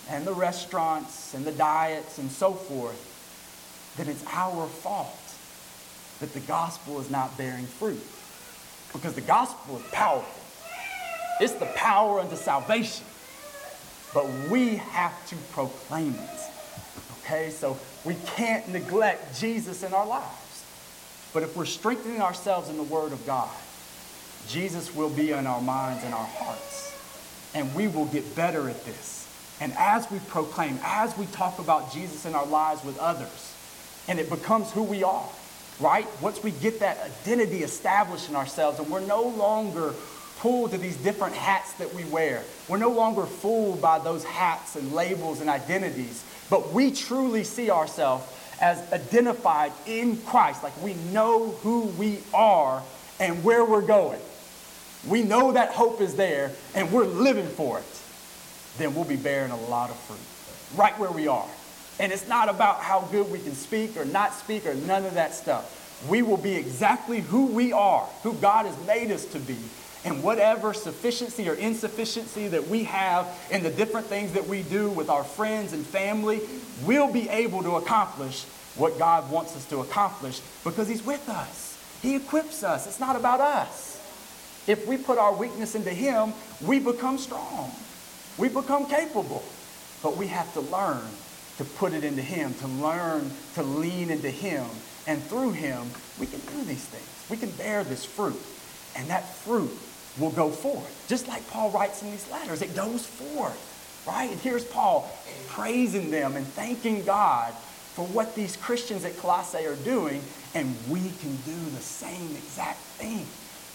and 0.10 0.26
the 0.26 0.34
restaurants 0.34 1.34
and 1.34 1.46
the 1.46 1.52
diets 1.52 2.18
and 2.18 2.32
so 2.32 2.54
forth, 2.54 3.06
then 3.98 4.08
it's 4.08 4.24
our 4.32 4.68
fault 4.68 5.18
that 6.20 6.34
the 6.34 6.40
gospel 6.42 7.00
is 7.00 7.10
not 7.10 7.38
bearing 7.38 7.66
fruit. 7.66 8.02
Because 8.92 9.14
the 9.14 9.22
gospel 9.22 9.78
is 9.78 9.84
powerful. 9.92 10.42
It's 11.40 11.54
the 11.54 11.68
power 11.68 12.20
unto 12.20 12.36
salvation. 12.36 13.06
But 14.14 14.28
we 14.50 14.78
have 14.78 15.28
to 15.30 15.36
proclaim 15.54 16.16
it. 16.16 16.40
Okay, 17.30 17.52
so 17.52 17.78
we 18.06 18.16
can't 18.26 18.68
neglect 18.70 19.40
Jesus 19.40 19.84
in 19.84 19.94
our 19.94 20.08
lives. 20.08 20.66
But 21.32 21.44
if 21.44 21.56
we're 21.56 21.66
strengthening 21.66 22.22
ourselves 22.22 22.70
in 22.70 22.78
the 22.78 22.84
Word 22.84 23.12
of 23.12 23.24
God, 23.28 23.52
Jesus 24.48 24.96
will 24.96 25.12
be 25.12 25.30
in 25.30 25.46
our 25.46 25.62
minds 25.62 26.04
and 26.04 26.12
our 26.12 26.26
hearts. 26.26 26.92
And 27.54 27.76
we 27.76 27.88
will 27.88 28.06
get 28.06 28.36
better 28.36 28.68
at 28.68 28.84
this. 28.84 29.28
And 29.62 29.72
as 29.78 30.10
we 30.10 30.18
proclaim, 30.20 30.80
as 30.84 31.16
we 31.20 31.28
talk 31.28 31.60
about 31.60 31.94
Jesus 31.94 32.26
in 32.26 32.34
our 32.34 32.48
lives 32.48 32.84
with 32.84 32.98
others, 32.98 33.56
and 34.08 34.18
it 34.18 34.28
becomes 34.28 34.72
who 34.72 34.82
we 34.82 35.04
are, 35.04 35.30
right? 35.80 36.08
Once 36.22 36.42
we 36.42 36.50
get 36.50 36.80
that 36.80 36.98
identity 36.98 37.62
established 37.62 38.28
in 38.28 38.36
ourselves 38.36 38.80
and 38.80 38.90
we're 38.90 39.02
no 39.02 39.22
longer 39.22 39.94
pulled 40.40 40.72
to 40.72 40.80
these 40.80 40.98
different 40.98 41.36
hats 41.36 41.74
that 41.74 41.94
we 41.94 42.06
wear, 42.06 42.44
we're 42.68 42.78
no 42.78 42.90
longer 42.90 43.28
fooled 43.28 43.80
by 43.82 44.00
those 44.00 44.24
hats 44.24 44.76
and 44.76 44.94
labels 44.94 45.42
and 45.42 45.50
identities, 45.50 46.24
but 46.50 46.74
we 46.74 46.92
truly 46.92 47.44
see 47.44 47.70
ourselves 47.70 48.26
as 48.62 48.80
identified 48.92 49.72
in 49.86 50.18
Christ, 50.18 50.64
like 50.64 50.80
we 50.82 50.94
know 51.14 51.52
who 51.62 51.82
we 51.98 52.20
are 52.34 52.84
and 53.20 53.44
where 53.44 53.64
we're 53.64 53.82
going. 53.82 54.20
We 55.08 55.24
know 55.24 55.54
that 55.54 55.72
hope 55.72 56.02
is 56.02 56.16
there 56.16 56.52
and 56.76 56.92
we're 56.92 57.06
living 57.06 57.48
for 57.48 57.80
it. 57.80 58.02
Then 58.78 58.96
we'll 58.96 59.06
be 59.06 59.16
bearing 59.16 59.52
a 59.52 59.62
lot 59.62 59.90
of 59.90 59.98
fruit 59.98 60.20
right 60.78 60.98
where 61.00 61.12
we 61.12 61.28
are. 61.28 61.48
And 62.00 62.12
it's 62.12 62.28
not 62.28 62.50
about 62.50 62.80
how 62.80 63.02
good 63.12 63.30
we 63.32 63.40
can 63.40 63.54
speak 63.54 63.98
or 63.98 64.06
not 64.06 64.34
speak 64.34 64.66
or 64.66 64.74
none 64.74 65.06
of 65.06 65.16
that 65.16 65.34
stuff. 65.34 65.76
We 66.10 66.22
will 66.22 66.38
be 66.38 66.56
exactly 66.56 67.20
who 67.20 67.48
we 67.48 67.74
are, 67.74 68.06
who 68.24 68.34
God 68.34 68.66
has 68.66 68.88
made 68.88 69.12
us 69.12 69.26
to 69.26 69.40
be. 69.40 69.58
And 70.06 70.24
whatever 70.24 70.74
sufficiency 70.74 71.50
or 71.50 71.56
insufficiency 71.56 72.48
that 72.48 72.68
we 72.68 72.86
have 72.86 73.28
in 73.52 73.64
the 73.64 73.70
different 73.70 74.08
things 74.08 74.34
that 74.34 74.48
we 74.48 74.64
do 74.64 74.90
with 74.90 75.10
our 75.10 75.24
friends 75.24 75.74
and 75.74 75.86
family, 75.86 76.42
we'll 76.86 77.12
be 77.12 77.28
able 77.30 77.64
to 77.64 77.76
accomplish 77.76 78.46
what 78.76 78.98
God 78.98 79.30
wants 79.30 79.56
us 79.58 79.66
to 79.70 79.80
accomplish 79.80 80.40
because 80.64 80.88
He's 80.88 81.06
with 81.06 81.28
us. 81.28 81.78
He 82.02 82.16
equips 82.16 82.64
us. 82.64 82.88
It's 82.88 83.00
not 83.00 83.18
about 83.18 83.42
us. 83.42 83.98
If 84.68 84.88
we 84.88 84.98
put 84.98 85.18
our 85.18 85.34
weakness 85.34 85.76
into 85.76 85.90
Him, 85.90 86.34
we 86.62 86.80
become 86.80 87.18
strong. 87.18 87.72
We 88.38 88.48
become 88.48 88.86
capable. 88.86 89.44
But 90.02 90.16
we 90.16 90.28
have 90.28 90.54
to 90.54 90.62
learn 90.62 91.04
to 91.58 91.66
put 91.66 91.92
it 91.92 92.06
into 92.06 92.22
Him, 92.22 92.54
to 92.56 92.68
learn 92.68 93.32
to 93.56 93.64
lean 93.64 94.10
into 94.12 94.30
Him. 94.30 94.66
And 95.08 95.22
through 95.24 95.52
Him, 95.52 95.90
we 96.18 96.26
can 96.26 96.40
do 96.40 96.64
these 96.64 96.86
things. 96.86 97.30
We 97.30 97.36
can 97.36 97.50
bear 97.58 97.84
this 97.84 98.06
fruit. 98.06 98.40
And 98.96 99.10
that 99.10 99.28
fruit 99.28 99.72
will 100.18 100.32
go 100.32 100.50
forth. 100.50 101.06
Just 101.08 101.28
like 101.28 101.48
Paul 101.50 101.70
writes 101.72 102.02
in 102.02 102.12
these 102.12 102.30
letters, 102.32 102.62
it 102.62 102.76
goes 102.76 103.06
forth, 103.06 104.04
right? 104.08 104.30
And 104.32 104.40
here's 104.40 104.66
Paul 104.66 105.12
praising 105.48 106.12
them 106.12 106.36
and 106.36 106.46
thanking 106.46 107.04
God 107.04 107.54
for 107.94 108.06
what 108.08 108.36
these 108.36 108.56
Christians 108.58 109.06
at 109.06 109.18
Colossae 109.18 109.66
are 109.66 109.76
doing. 109.76 110.22
And 110.56 110.76
we 110.90 111.00
can 111.00 111.36
do 111.46 111.56
the 111.76 111.82
same 111.82 112.32
exact 112.36 112.80
thing, 112.80 113.26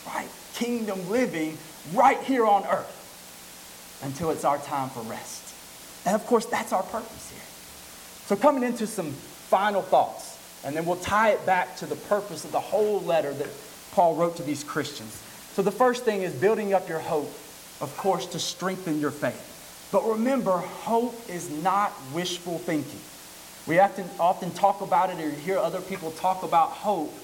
right? 0.07 0.29
Kingdom 0.55 1.09
living 1.09 1.57
right 1.93 2.21
here 2.23 2.47
on 2.47 2.65
earth 2.67 3.01
until 4.03 4.31
it's 4.31 4.45
our 4.45 4.59
time 4.59 4.91
for 4.91 5.01
rest. 5.03 5.55
And 6.07 6.15
of 6.15 6.27
course, 6.27 6.47
that's 6.47 6.73
our 6.73 6.83
purpose 6.83 7.31
here. 7.31 7.41
So, 8.27 8.37
coming 8.37 8.63
into 8.63 8.87
some 8.87 9.13
final 9.13 9.83
thoughts, 9.83 10.39
and 10.65 10.75
then 10.75 10.87
we'll 10.87 10.97
tie 10.97 11.31
it 11.31 11.45
back 11.47 11.77
to 11.77 11.87
the 11.87 11.97
purpose 11.97 12.45
of 12.45 12.53
the 12.53 12.61
whole 12.61 13.01
letter 13.03 13.33
that 13.35 13.49
Paul 13.93 14.15
wrote 14.17 14.37
to 14.37 14.43
these 14.43 14.65
Christians. 14.65 15.21
So, 15.55 15.63
the 15.63 15.71
first 15.71 16.05
thing 16.05 16.23
is 16.23 16.33
building 16.33 16.75
up 16.75 16.89
your 16.89 16.99
hope, 16.99 17.33
of 17.81 17.95
course, 17.97 18.27
to 18.27 18.41
strengthen 18.41 18.99
your 18.99 19.13
faith. 19.13 19.89
But 19.93 20.05
remember, 20.05 20.57
hope 20.57 21.15
is 21.31 21.49
not 21.49 21.93
wishful 22.13 22.59
thinking. 22.59 22.99
We 23.69 23.79
often, 23.79 24.11
often 24.19 24.51
talk 24.51 24.81
about 24.81 25.11
it 25.11 25.25
or 25.25 25.31
hear 25.31 25.59
other 25.59 25.81
people 25.81 26.11
talk 26.11 26.43
about 26.43 26.71
hope 26.71 27.15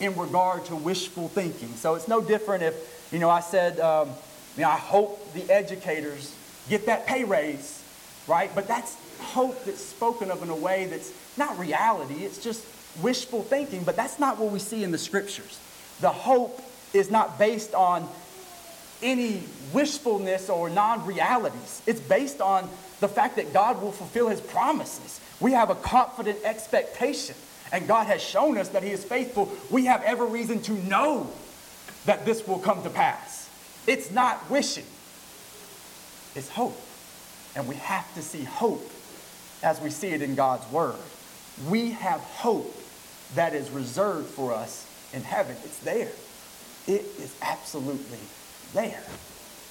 in 0.00 0.14
regard 0.16 0.66
to 0.66 0.76
wishful 0.76 1.28
thinking. 1.28 1.70
So 1.76 1.94
it's 1.94 2.08
no 2.08 2.20
different 2.20 2.62
if, 2.62 3.08
you 3.10 3.18
know, 3.18 3.30
I 3.30 3.40
said, 3.40 3.80
um, 3.80 4.10
you 4.56 4.64
know, 4.64 4.68
I 4.68 4.76
hope 4.76 5.32
the 5.32 5.50
educators 5.50 6.36
get 6.68 6.84
that 6.84 7.06
pay 7.06 7.24
raise, 7.24 7.82
right? 8.26 8.54
But 8.54 8.68
that's 8.68 8.98
hope 9.18 9.64
that's 9.64 9.82
spoken 9.82 10.30
of 10.30 10.42
in 10.42 10.50
a 10.50 10.56
way 10.56 10.84
that's 10.86 11.10
not 11.38 11.58
reality, 11.58 12.24
it's 12.24 12.38
just 12.38 12.66
wishful 13.00 13.42
thinking, 13.42 13.82
but 13.82 13.96
that's 13.96 14.18
not 14.18 14.38
what 14.38 14.52
we 14.52 14.58
see 14.58 14.84
in 14.84 14.90
the 14.90 14.98
scriptures. 14.98 15.58
The 16.00 16.10
hope 16.10 16.60
is 16.92 17.10
not 17.10 17.38
based 17.38 17.74
on 17.74 18.08
any 19.02 19.42
wishfulness 19.72 20.48
or 20.48 20.68
non 20.70 21.04
realities, 21.06 21.82
it's 21.86 22.00
based 22.00 22.40
on 22.40 22.68
the 23.00 23.08
fact 23.08 23.36
that 23.36 23.52
God 23.52 23.80
will 23.80 23.92
fulfill 23.92 24.28
his 24.28 24.40
promises. 24.40 25.20
We 25.40 25.52
have 25.52 25.70
a 25.70 25.76
confident 25.76 26.38
expectation, 26.44 27.36
and 27.70 27.86
God 27.86 28.06
has 28.06 28.22
shown 28.22 28.58
us 28.58 28.70
that 28.70 28.82
he 28.82 28.90
is 28.90 29.04
faithful. 29.04 29.52
We 29.70 29.84
have 29.84 30.02
every 30.02 30.28
reason 30.28 30.60
to 30.62 30.72
know 30.72 31.30
that 32.06 32.24
this 32.24 32.46
will 32.46 32.58
come 32.58 32.82
to 32.82 32.90
pass. 32.90 33.48
It's 33.86 34.10
not 34.10 34.50
wishing, 34.50 34.86
it's 36.34 36.48
hope. 36.48 36.78
And 37.54 37.66
we 37.66 37.76
have 37.76 38.12
to 38.14 38.22
see 38.22 38.44
hope 38.44 38.90
as 39.62 39.80
we 39.80 39.90
see 39.90 40.08
it 40.08 40.22
in 40.22 40.34
God's 40.34 40.70
Word. 40.70 40.94
We 41.68 41.90
have 41.92 42.20
hope 42.20 42.74
that 43.34 43.54
is 43.54 43.70
reserved 43.70 44.28
for 44.28 44.52
us 44.52 44.86
in 45.12 45.22
heaven. 45.22 45.56
It's 45.64 45.78
there, 45.80 46.10
it 46.88 47.04
is 47.18 47.36
absolutely 47.42 48.18
there. 48.72 49.02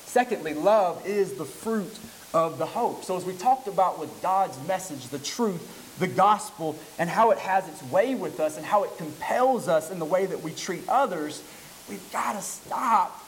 Secondly, 0.06 0.54
love 0.54 1.06
is 1.06 1.34
the 1.34 1.46
fruit 1.46 2.00
of 2.34 2.58
the 2.58 2.66
hope. 2.66 3.04
So, 3.04 3.18
as 3.18 3.26
we 3.26 3.34
talked 3.34 3.68
about 3.68 4.00
with 4.00 4.22
God's 4.22 4.58
message, 4.68 5.08
the 5.08 5.20
truth, 5.20 5.96
the 6.00 6.08
gospel, 6.08 6.78
and 6.98 7.10
how 7.10 7.32
it 7.32 7.40
has 7.40 7.68
its 7.68 7.84
way 7.92 8.16
with 8.16 8.40
us 8.40 8.58
and 8.58 8.66
how 8.66 8.84
it 8.84 8.98
compels 8.98 9.68
us 9.68 9.92
in 9.92 10.00
the 10.00 10.06
way 10.06 10.26
that 10.26 10.42
we 10.42 10.54
treat 10.54 10.88
others, 10.88 11.44
we've 11.90 12.12
got 12.12 12.34
to 12.34 12.42
stop 12.42 13.24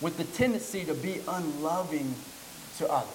with 0.00 0.16
the 0.16 0.24
tendency 0.24 0.84
to 0.84 0.94
be 0.94 1.20
unloving 1.28 2.14
to 2.78 2.90
others. 2.90 3.08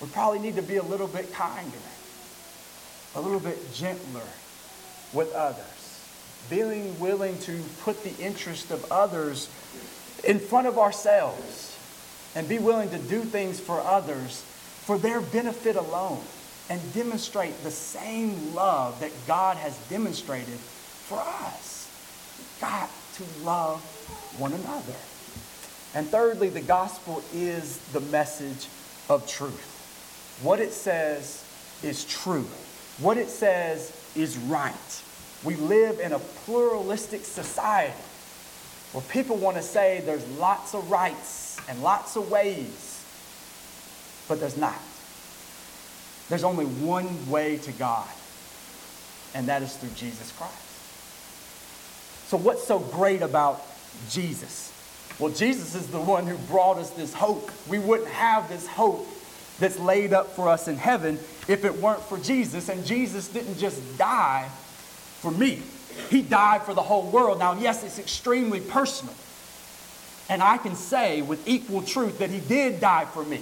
We 0.00 0.08
probably 0.08 0.38
need 0.38 0.56
to 0.56 0.62
be 0.62 0.76
a 0.76 0.82
little 0.82 1.08
bit 1.08 1.32
kinder, 1.32 1.76
a 3.14 3.20
little 3.20 3.40
bit 3.40 3.58
gentler 3.74 4.26
with 5.12 5.32
others, 5.34 5.79
being 6.48 6.98
willing 6.98 7.38
to 7.40 7.60
put 7.82 8.02
the 8.02 8.16
interest 8.22 8.70
of 8.70 8.90
others 8.90 9.48
in 10.24 10.38
front 10.38 10.66
of 10.66 10.78
ourselves 10.78 11.76
and 12.34 12.48
be 12.48 12.58
willing 12.58 12.90
to 12.90 12.98
do 12.98 13.22
things 13.22 13.60
for 13.60 13.80
others 13.80 14.42
for 14.84 14.98
their 14.98 15.20
benefit 15.20 15.76
alone 15.76 16.22
and 16.68 16.80
demonstrate 16.94 17.62
the 17.62 17.70
same 17.70 18.54
love 18.54 18.98
that 19.00 19.10
God 19.26 19.56
has 19.56 19.76
demonstrated 19.88 20.58
for 20.58 21.18
us. 21.18 21.88
We've 22.38 22.60
got 22.60 22.90
to 23.14 23.44
love 23.44 23.80
one 24.38 24.52
another. 24.52 24.94
And 25.94 26.06
thirdly, 26.06 26.48
the 26.48 26.60
gospel 26.60 27.22
is 27.34 27.78
the 27.92 28.00
message 28.00 28.68
of 29.08 29.26
truth. 29.26 30.38
What 30.42 30.60
it 30.60 30.72
says 30.72 31.44
is 31.82 32.04
true. 32.04 32.46
What 32.98 33.16
it 33.16 33.28
says 33.28 33.92
is 34.14 34.38
right. 34.38 35.02
We 35.42 35.56
live 35.56 36.00
in 36.00 36.12
a 36.12 36.18
pluralistic 36.18 37.24
society 37.24 37.94
where 38.92 39.02
people 39.04 39.36
want 39.36 39.56
to 39.56 39.62
say 39.62 40.02
there's 40.04 40.26
lots 40.32 40.74
of 40.74 40.90
rights 40.90 41.58
and 41.68 41.82
lots 41.82 42.16
of 42.16 42.30
ways, 42.30 43.04
but 44.28 44.40
there's 44.40 44.56
not. 44.56 44.78
There's 46.28 46.44
only 46.44 46.66
one 46.66 47.30
way 47.30 47.56
to 47.58 47.72
God, 47.72 48.08
and 49.34 49.48
that 49.48 49.62
is 49.62 49.76
through 49.76 49.90
Jesus 49.96 50.30
Christ. 50.32 50.54
So, 52.28 52.36
what's 52.36 52.64
so 52.64 52.78
great 52.78 53.22
about 53.22 53.62
Jesus? 54.10 54.72
Well, 55.18 55.32
Jesus 55.32 55.74
is 55.74 55.88
the 55.88 56.00
one 56.00 56.26
who 56.26 56.36
brought 56.36 56.78
us 56.78 56.90
this 56.90 57.12
hope. 57.12 57.50
We 57.68 57.78
wouldn't 57.78 58.08
have 58.10 58.48
this 58.48 58.66
hope 58.66 59.06
that's 59.58 59.78
laid 59.78 60.12
up 60.12 60.34
for 60.34 60.48
us 60.48 60.68
in 60.68 60.76
heaven 60.76 61.18
if 61.48 61.64
it 61.64 61.74
weren't 61.76 62.00
for 62.02 62.18
Jesus. 62.18 62.68
And 62.68 62.86
Jesus 62.86 63.28
didn't 63.28 63.58
just 63.58 63.98
die 63.98 64.48
for 65.20 65.30
me, 65.30 65.62
He 66.08 66.22
died 66.22 66.62
for 66.62 66.74
the 66.74 66.82
whole 66.82 67.10
world. 67.10 67.38
Now, 67.38 67.58
yes, 67.58 67.84
it's 67.84 67.98
extremely 67.98 68.60
personal. 68.60 69.14
And 70.28 70.42
I 70.42 70.58
can 70.58 70.76
say 70.76 71.22
with 71.22 71.46
equal 71.48 71.82
truth 71.82 72.18
that 72.18 72.30
He 72.30 72.40
did 72.40 72.80
die 72.80 73.04
for 73.04 73.24
me. 73.24 73.40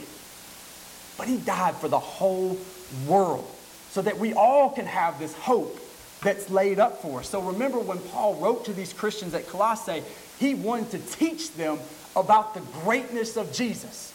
But 1.16 1.28
He 1.28 1.36
died 1.38 1.76
for 1.76 1.88
the 1.88 1.98
whole 1.98 2.58
world 3.06 3.48
so 3.90 4.02
that 4.02 4.18
we 4.18 4.32
all 4.32 4.70
can 4.70 4.86
have 4.86 5.18
this 5.18 5.34
hope 5.34 5.78
that's 6.22 6.50
laid 6.50 6.78
up 6.78 7.00
for 7.00 7.20
us. 7.20 7.28
So 7.28 7.40
remember 7.40 7.78
when 7.78 7.98
Paul 7.98 8.34
wrote 8.36 8.64
to 8.66 8.72
these 8.72 8.92
Christians 8.92 9.34
at 9.34 9.46
Colossae, 9.48 10.02
he 10.38 10.54
wanted 10.54 10.90
to 10.92 10.98
teach 11.16 11.52
them 11.54 11.78
about 12.16 12.54
the 12.54 12.60
greatness 12.82 13.36
of 13.36 13.52
Jesus. 13.52 14.12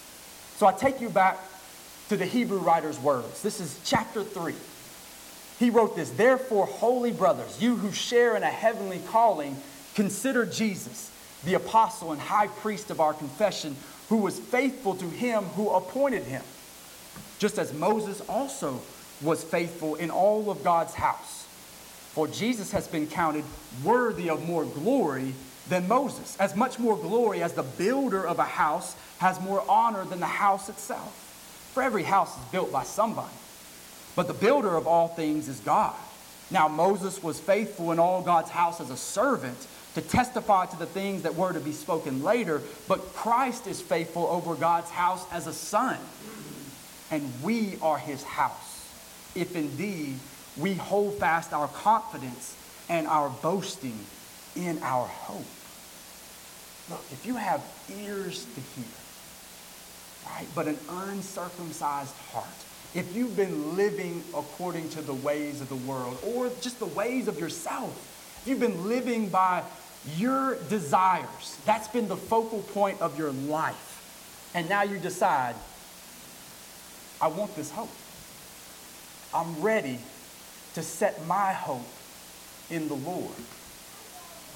So 0.57 0.67
I 0.67 0.73
take 0.73 1.01
you 1.01 1.09
back 1.09 1.37
to 2.09 2.17
the 2.17 2.25
Hebrew 2.25 2.59
writer's 2.59 2.99
words. 2.99 3.41
This 3.41 3.59
is 3.59 3.79
chapter 3.85 4.23
3. 4.23 4.53
He 5.59 5.69
wrote 5.69 5.95
this 5.95 6.09
Therefore, 6.11 6.65
holy 6.65 7.11
brothers, 7.11 7.61
you 7.61 7.75
who 7.75 7.91
share 7.91 8.35
in 8.35 8.43
a 8.43 8.47
heavenly 8.47 9.01
calling, 9.07 9.57
consider 9.95 10.45
Jesus, 10.45 11.11
the 11.43 11.53
apostle 11.53 12.11
and 12.11 12.21
high 12.21 12.47
priest 12.47 12.89
of 12.91 12.99
our 12.99 13.13
confession, 13.13 13.75
who 14.09 14.17
was 14.17 14.39
faithful 14.39 14.95
to 14.95 15.09
him 15.09 15.43
who 15.43 15.69
appointed 15.69 16.23
him, 16.23 16.43
just 17.39 17.57
as 17.57 17.73
Moses 17.73 18.21
also 18.27 18.81
was 19.21 19.43
faithful 19.43 19.95
in 19.95 20.09
all 20.09 20.49
of 20.51 20.63
God's 20.63 20.93
house. 20.93 21.43
For 22.13 22.27
Jesus 22.27 22.71
has 22.71 22.87
been 22.87 23.07
counted 23.07 23.43
worthy 23.83 24.29
of 24.29 24.47
more 24.47 24.65
glory 24.65 25.33
than 25.69 25.87
Moses, 25.87 26.37
as 26.39 26.55
much 26.55 26.77
more 26.77 26.97
glory 26.97 27.41
as 27.41 27.53
the 27.53 27.63
builder 27.63 28.25
of 28.25 28.37
a 28.39 28.43
house 28.43 28.95
has 29.19 29.39
more 29.41 29.63
honor 29.69 30.05
than 30.05 30.19
the 30.19 30.25
house 30.25 30.69
itself. 30.69 31.71
For 31.73 31.81
every 31.81 32.03
house 32.03 32.37
is 32.37 32.43
built 32.51 32.71
by 32.71 32.83
somebody, 32.83 33.33
but 34.15 34.27
the 34.27 34.33
builder 34.33 34.75
of 34.75 34.87
all 34.87 35.07
things 35.07 35.47
is 35.47 35.59
God. 35.59 35.95
Now, 36.51 36.67
Moses 36.67 37.23
was 37.23 37.39
faithful 37.39 37.91
in 37.91 37.99
all 37.99 38.21
God's 38.21 38.49
house 38.49 38.79
as 38.79 38.89
a 38.89 38.97
servant 38.97 39.57
to 39.95 40.01
testify 40.01 40.65
to 40.67 40.77
the 40.77 40.85
things 40.85 41.23
that 41.23 41.35
were 41.35 41.53
to 41.53 41.59
be 41.59 41.71
spoken 41.71 42.23
later, 42.23 42.61
but 42.87 43.13
Christ 43.13 43.67
is 43.67 43.81
faithful 43.81 44.25
over 44.27 44.55
God's 44.55 44.89
house 44.89 45.25
as 45.31 45.47
a 45.47 45.53
son. 45.53 45.97
And 47.11 47.31
we 47.43 47.77
are 47.81 47.97
his 47.97 48.23
house, 48.23 48.89
if 49.35 49.55
indeed 49.55 50.17
we 50.57 50.73
hold 50.73 51.15
fast 51.15 51.53
our 51.53 51.67
confidence 51.67 52.55
and 52.89 53.07
our 53.07 53.29
boasting 53.29 53.97
in 54.55 54.81
our 54.83 55.07
hope. 55.07 55.45
Look, 56.89 57.03
if 57.11 57.25
you 57.25 57.35
have 57.35 57.63
ears 57.89 58.45
to 58.45 58.61
hear, 58.61 58.85
right, 60.25 60.47
but 60.53 60.67
an 60.67 60.77
uncircumcised 60.89 62.15
heart, 62.31 62.47
if 62.95 63.15
you've 63.15 63.35
been 63.35 63.75
living 63.75 64.23
according 64.35 64.89
to 64.89 65.01
the 65.01 65.13
ways 65.13 65.61
of 65.61 65.69
the 65.69 65.75
world 65.75 66.17
or 66.25 66.49
just 66.61 66.79
the 66.79 66.85
ways 66.85 67.27
of 67.27 67.39
yourself, 67.39 67.91
if 68.41 68.47
you've 68.47 68.59
been 68.59 68.87
living 68.87 69.29
by 69.29 69.63
your 70.17 70.55
desires, 70.69 71.57
that's 71.65 71.87
been 71.87 72.07
the 72.07 72.17
focal 72.17 72.59
point 72.59 73.01
of 73.01 73.17
your 73.17 73.31
life, 73.31 74.51
and 74.53 74.67
now 74.69 74.83
you 74.83 74.99
decide, 74.99 75.55
I 77.21 77.27
want 77.27 77.55
this 77.55 77.71
hope. 77.71 77.89
I'm 79.33 79.61
ready 79.61 79.97
to 80.75 80.83
set 80.83 81.25
my 81.25 81.53
hope 81.53 81.87
in 82.69 82.87
the 82.87 82.95
Lord. 82.95 83.33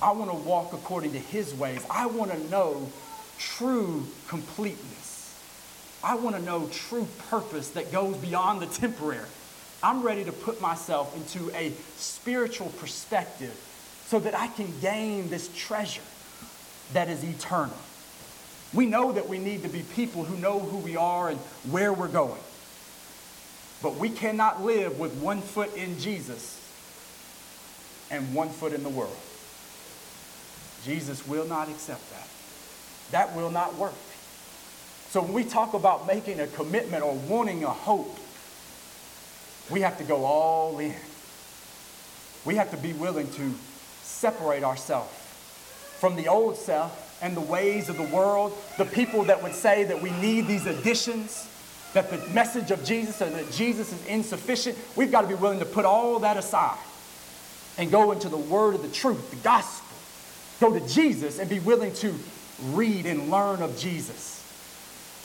I 0.02 0.12
want 0.12 0.30
to 0.30 0.38
walk 0.38 0.74
according 0.74 1.14
to 1.14 1.20
his 1.20 1.56
ways. 1.56 1.84
I 1.90 2.06
want 2.06 2.32
to 2.32 2.50
know 2.50 2.92
true 3.40 4.06
completeness. 4.28 4.97
I 6.04 6.16
want 6.16 6.36
to 6.36 6.42
know 6.42 6.68
true 6.72 7.08
purpose 7.30 7.70
that 7.70 7.92
goes 7.92 8.16
beyond 8.18 8.62
the 8.62 8.68
temporary. 8.68 9.28
I'm 9.84 10.02
ready 10.02 10.24
to 10.24 10.32
put 10.32 10.62
myself 10.62 11.16
into 11.16 11.54
a 11.56 11.72
spiritual 11.98 12.70
perspective 12.80 13.56
so 14.06 14.20
that 14.20 14.36
I 14.36 14.48
can 14.48 14.72
gain 14.80 15.30
this 15.30 15.50
treasure 15.56 16.02
that 16.94 17.10
is 17.10 17.24
eternal. 17.24 17.78
We 18.74 18.86
know 18.86 19.12
that 19.12 19.28
we 19.28 19.38
need 19.38 19.64
to 19.64 19.70
be 19.70 19.84
people 19.96 20.24
who 20.24 20.38
know 20.38 20.60
who 20.60 20.78
we 20.78 20.96
are 20.96 21.30
and 21.30 21.40
where 21.70 21.94
we're 21.94 22.08
going. 22.08 22.42
But 23.82 23.96
we 23.96 24.10
cannot 24.10 24.64
live 24.64 25.00
with 25.00 25.14
one 25.16 25.42
foot 25.42 25.76
in 25.76 26.00
Jesus 26.00 26.60
and 28.10 28.34
one 28.34 28.50
foot 28.50 28.74
in 28.74 28.84
the 28.84 28.90
world. 28.90 29.16
Jesus 30.84 31.28
will 31.28 31.46
not 31.46 31.70
accept 31.70 32.10
that. 32.12 32.28
That 33.12 33.36
will 33.36 33.52
not 33.52 33.76
work. 33.76 33.94
So 35.18 35.24
when 35.24 35.34
we 35.34 35.46
talk 35.46 35.74
about 35.74 36.06
making 36.06 36.40
a 36.40 36.46
commitment 36.46 37.04
or 37.04 37.16
wanting 37.16 37.64
a 37.64 37.72
hope, 37.72 38.20
we 39.72 39.82
have 39.82 39.98
to 39.98 40.04
go 40.04 40.26
all 40.26 40.78
in. 40.78 40.94
We 42.46 42.54
have 42.54 42.70
to 42.70 42.78
be 42.78 42.94
willing 42.94 43.28
to 43.32 43.52
separate 44.04 44.64
ourselves 44.64 45.12
from 46.00 46.18
the 46.18 46.28
old 46.28 46.56
self 46.56 47.18
and 47.24 47.36
the 47.36 47.42
ways 47.42 47.90
of 47.90 47.98
the 47.98 48.04
world, 48.04 48.56
the 48.78 48.86
people 48.86 49.24
that 49.24 49.42
would 49.42 49.56
say 49.56 49.86
that 49.86 50.00
we 50.00 50.12
need 50.12 50.46
these 50.46 50.68
additions, 50.68 51.50
that 51.96 52.12
the 52.12 52.20
message 52.28 52.70
of 52.70 52.84
Jesus 52.84 53.20
or 53.20 53.32
that 53.32 53.52
Jesus 53.52 53.92
is 53.92 54.06
insufficient. 54.06 54.78
We've 54.96 55.12
got 55.12 55.22
to 55.22 55.28
be 55.28 55.34
willing 55.34 55.58
to 55.58 55.66
put 55.66 55.86
all 55.86 56.20
that 56.20 56.38
aside 56.38 56.78
and 57.80 57.90
go 57.90 58.12
into 58.12 58.30
the 58.30 58.38
word 58.38 58.76
of 58.76 58.84
the 58.84 58.90
truth, 58.90 59.32
the 59.32 59.38
gospel 59.38 59.88
go 60.60 60.78
to 60.78 60.88
Jesus 60.88 61.40
and 61.40 61.50
be 61.50 61.60
willing 61.60 61.94
to 61.94 62.14
read 62.66 63.08
and 63.08 63.32
learn 63.32 63.64
of 63.64 63.78
Jesus, 63.80 64.37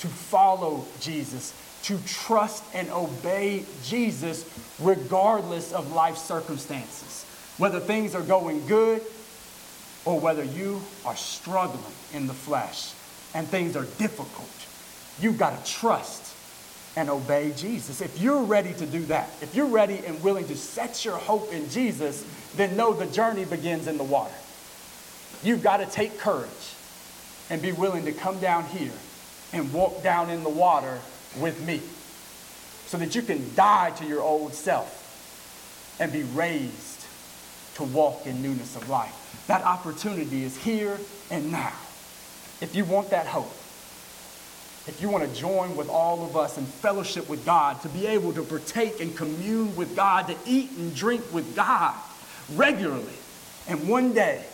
to 0.02 0.08
follow 0.08 0.84
Jesus, 1.00 1.54
to 1.84 1.96
trust 2.04 2.64
and 2.74 2.90
obey 2.90 3.64
Jesus 3.84 4.44
regardless 4.80 5.72
of 5.72 5.92
life 5.92 6.16
circumstances. 6.16 7.24
Whether 7.56 7.78
things 7.78 8.16
are 8.16 8.22
going 8.22 8.66
good 8.66 9.00
or 10.04 10.18
whether 10.18 10.42
you 10.42 10.82
are 11.04 11.14
struggling 11.14 11.84
in 12.12 12.26
the 12.26 12.34
flesh 12.34 12.92
and 13.32 13.46
things 13.46 13.76
are 13.76 13.84
difficult, 13.96 14.50
you've 15.20 15.38
got 15.38 15.64
to 15.64 15.72
trust 15.72 16.34
and 16.96 17.08
obey 17.08 17.52
Jesus. 17.56 18.00
If 18.00 18.20
you're 18.20 18.42
ready 18.42 18.74
to 18.74 18.86
do 18.86 19.04
that, 19.04 19.30
if 19.40 19.54
you're 19.54 19.66
ready 19.66 19.98
and 20.04 20.20
willing 20.24 20.48
to 20.48 20.56
set 20.56 21.04
your 21.04 21.16
hope 21.16 21.52
in 21.52 21.70
Jesus, 21.70 22.26
then 22.56 22.76
know 22.76 22.92
the 22.92 23.06
journey 23.06 23.44
begins 23.44 23.86
in 23.86 23.98
the 23.98 24.04
water. 24.04 24.34
You've 25.44 25.62
got 25.62 25.76
to 25.76 25.86
take 25.86 26.18
courage 26.18 26.74
and 27.50 27.62
be 27.62 27.70
willing 27.70 28.04
to 28.06 28.12
come 28.12 28.40
down 28.40 28.64
here 28.64 28.90
and 29.52 29.72
walk 29.72 30.02
down 30.02 30.30
in 30.30 30.42
the 30.42 30.48
water 30.48 30.98
with 31.38 31.64
me 31.66 31.80
so 32.86 32.98
that 32.98 33.14
you 33.14 33.22
can 33.22 33.54
die 33.54 33.90
to 33.90 34.04
your 34.04 34.20
old 34.20 34.54
self 34.54 35.96
and 36.00 36.12
be 36.12 36.22
raised 36.22 37.06
to 37.74 37.84
walk 37.84 38.26
in 38.26 38.42
newness 38.42 38.76
of 38.76 38.88
life. 38.88 39.44
That 39.46 39.62
opportunity 39.62 40.44
is 40.44 40.56
here 40.56 40.98
and 41.30 41.50
now. 41.50 41.72
If 42.60 42.74
you 42.74 42.84
want 42.84 43.10
that 43.10 43.26
hope, 43.26 43.50
if 44.86 44.98
you 45.00 45.08
want 45.08 45.24
to 45.24 45.40
join 45.40 45.76
with 45.76 45.88
all 45.88 46.24
of 46.24 46.36
us 46.36 46.58
in 46.58 46.66
fellowship 46.66 47.28
with 47.28 47.44
God, 47.44 47.80
to 47.82 47.88
be 47.88 48.06
able 48.06 48.32
to 48.32 48.42
partake 48.42 49.00
and 49.00 49.16
commune 49.16 49.74
with 49.76 49.94
God, 49.94 50.26
to 50.26 50.36
eat 50.44 50.70
and 50.72 50.94
drink 50.94 51.22
with 51.32 51.54
God 51.54 51.94
regularly, 52.54 53.14
and 53.68 53.88
one 53.88 54.12
day 54.12 54.44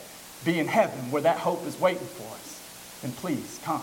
be 0.44 0.58
in 0.58 0.68
heaven 0.68 1.10
where 1.10 1.22
that 1.22 1.38
hope 1.38 1.66
is 1.66 1.80
waiting 1.80 2.06
for 2.06 2.34
us, 2.34 3.00
then 3.02 3.12
please 3.12 3.58
come 3.64 3.82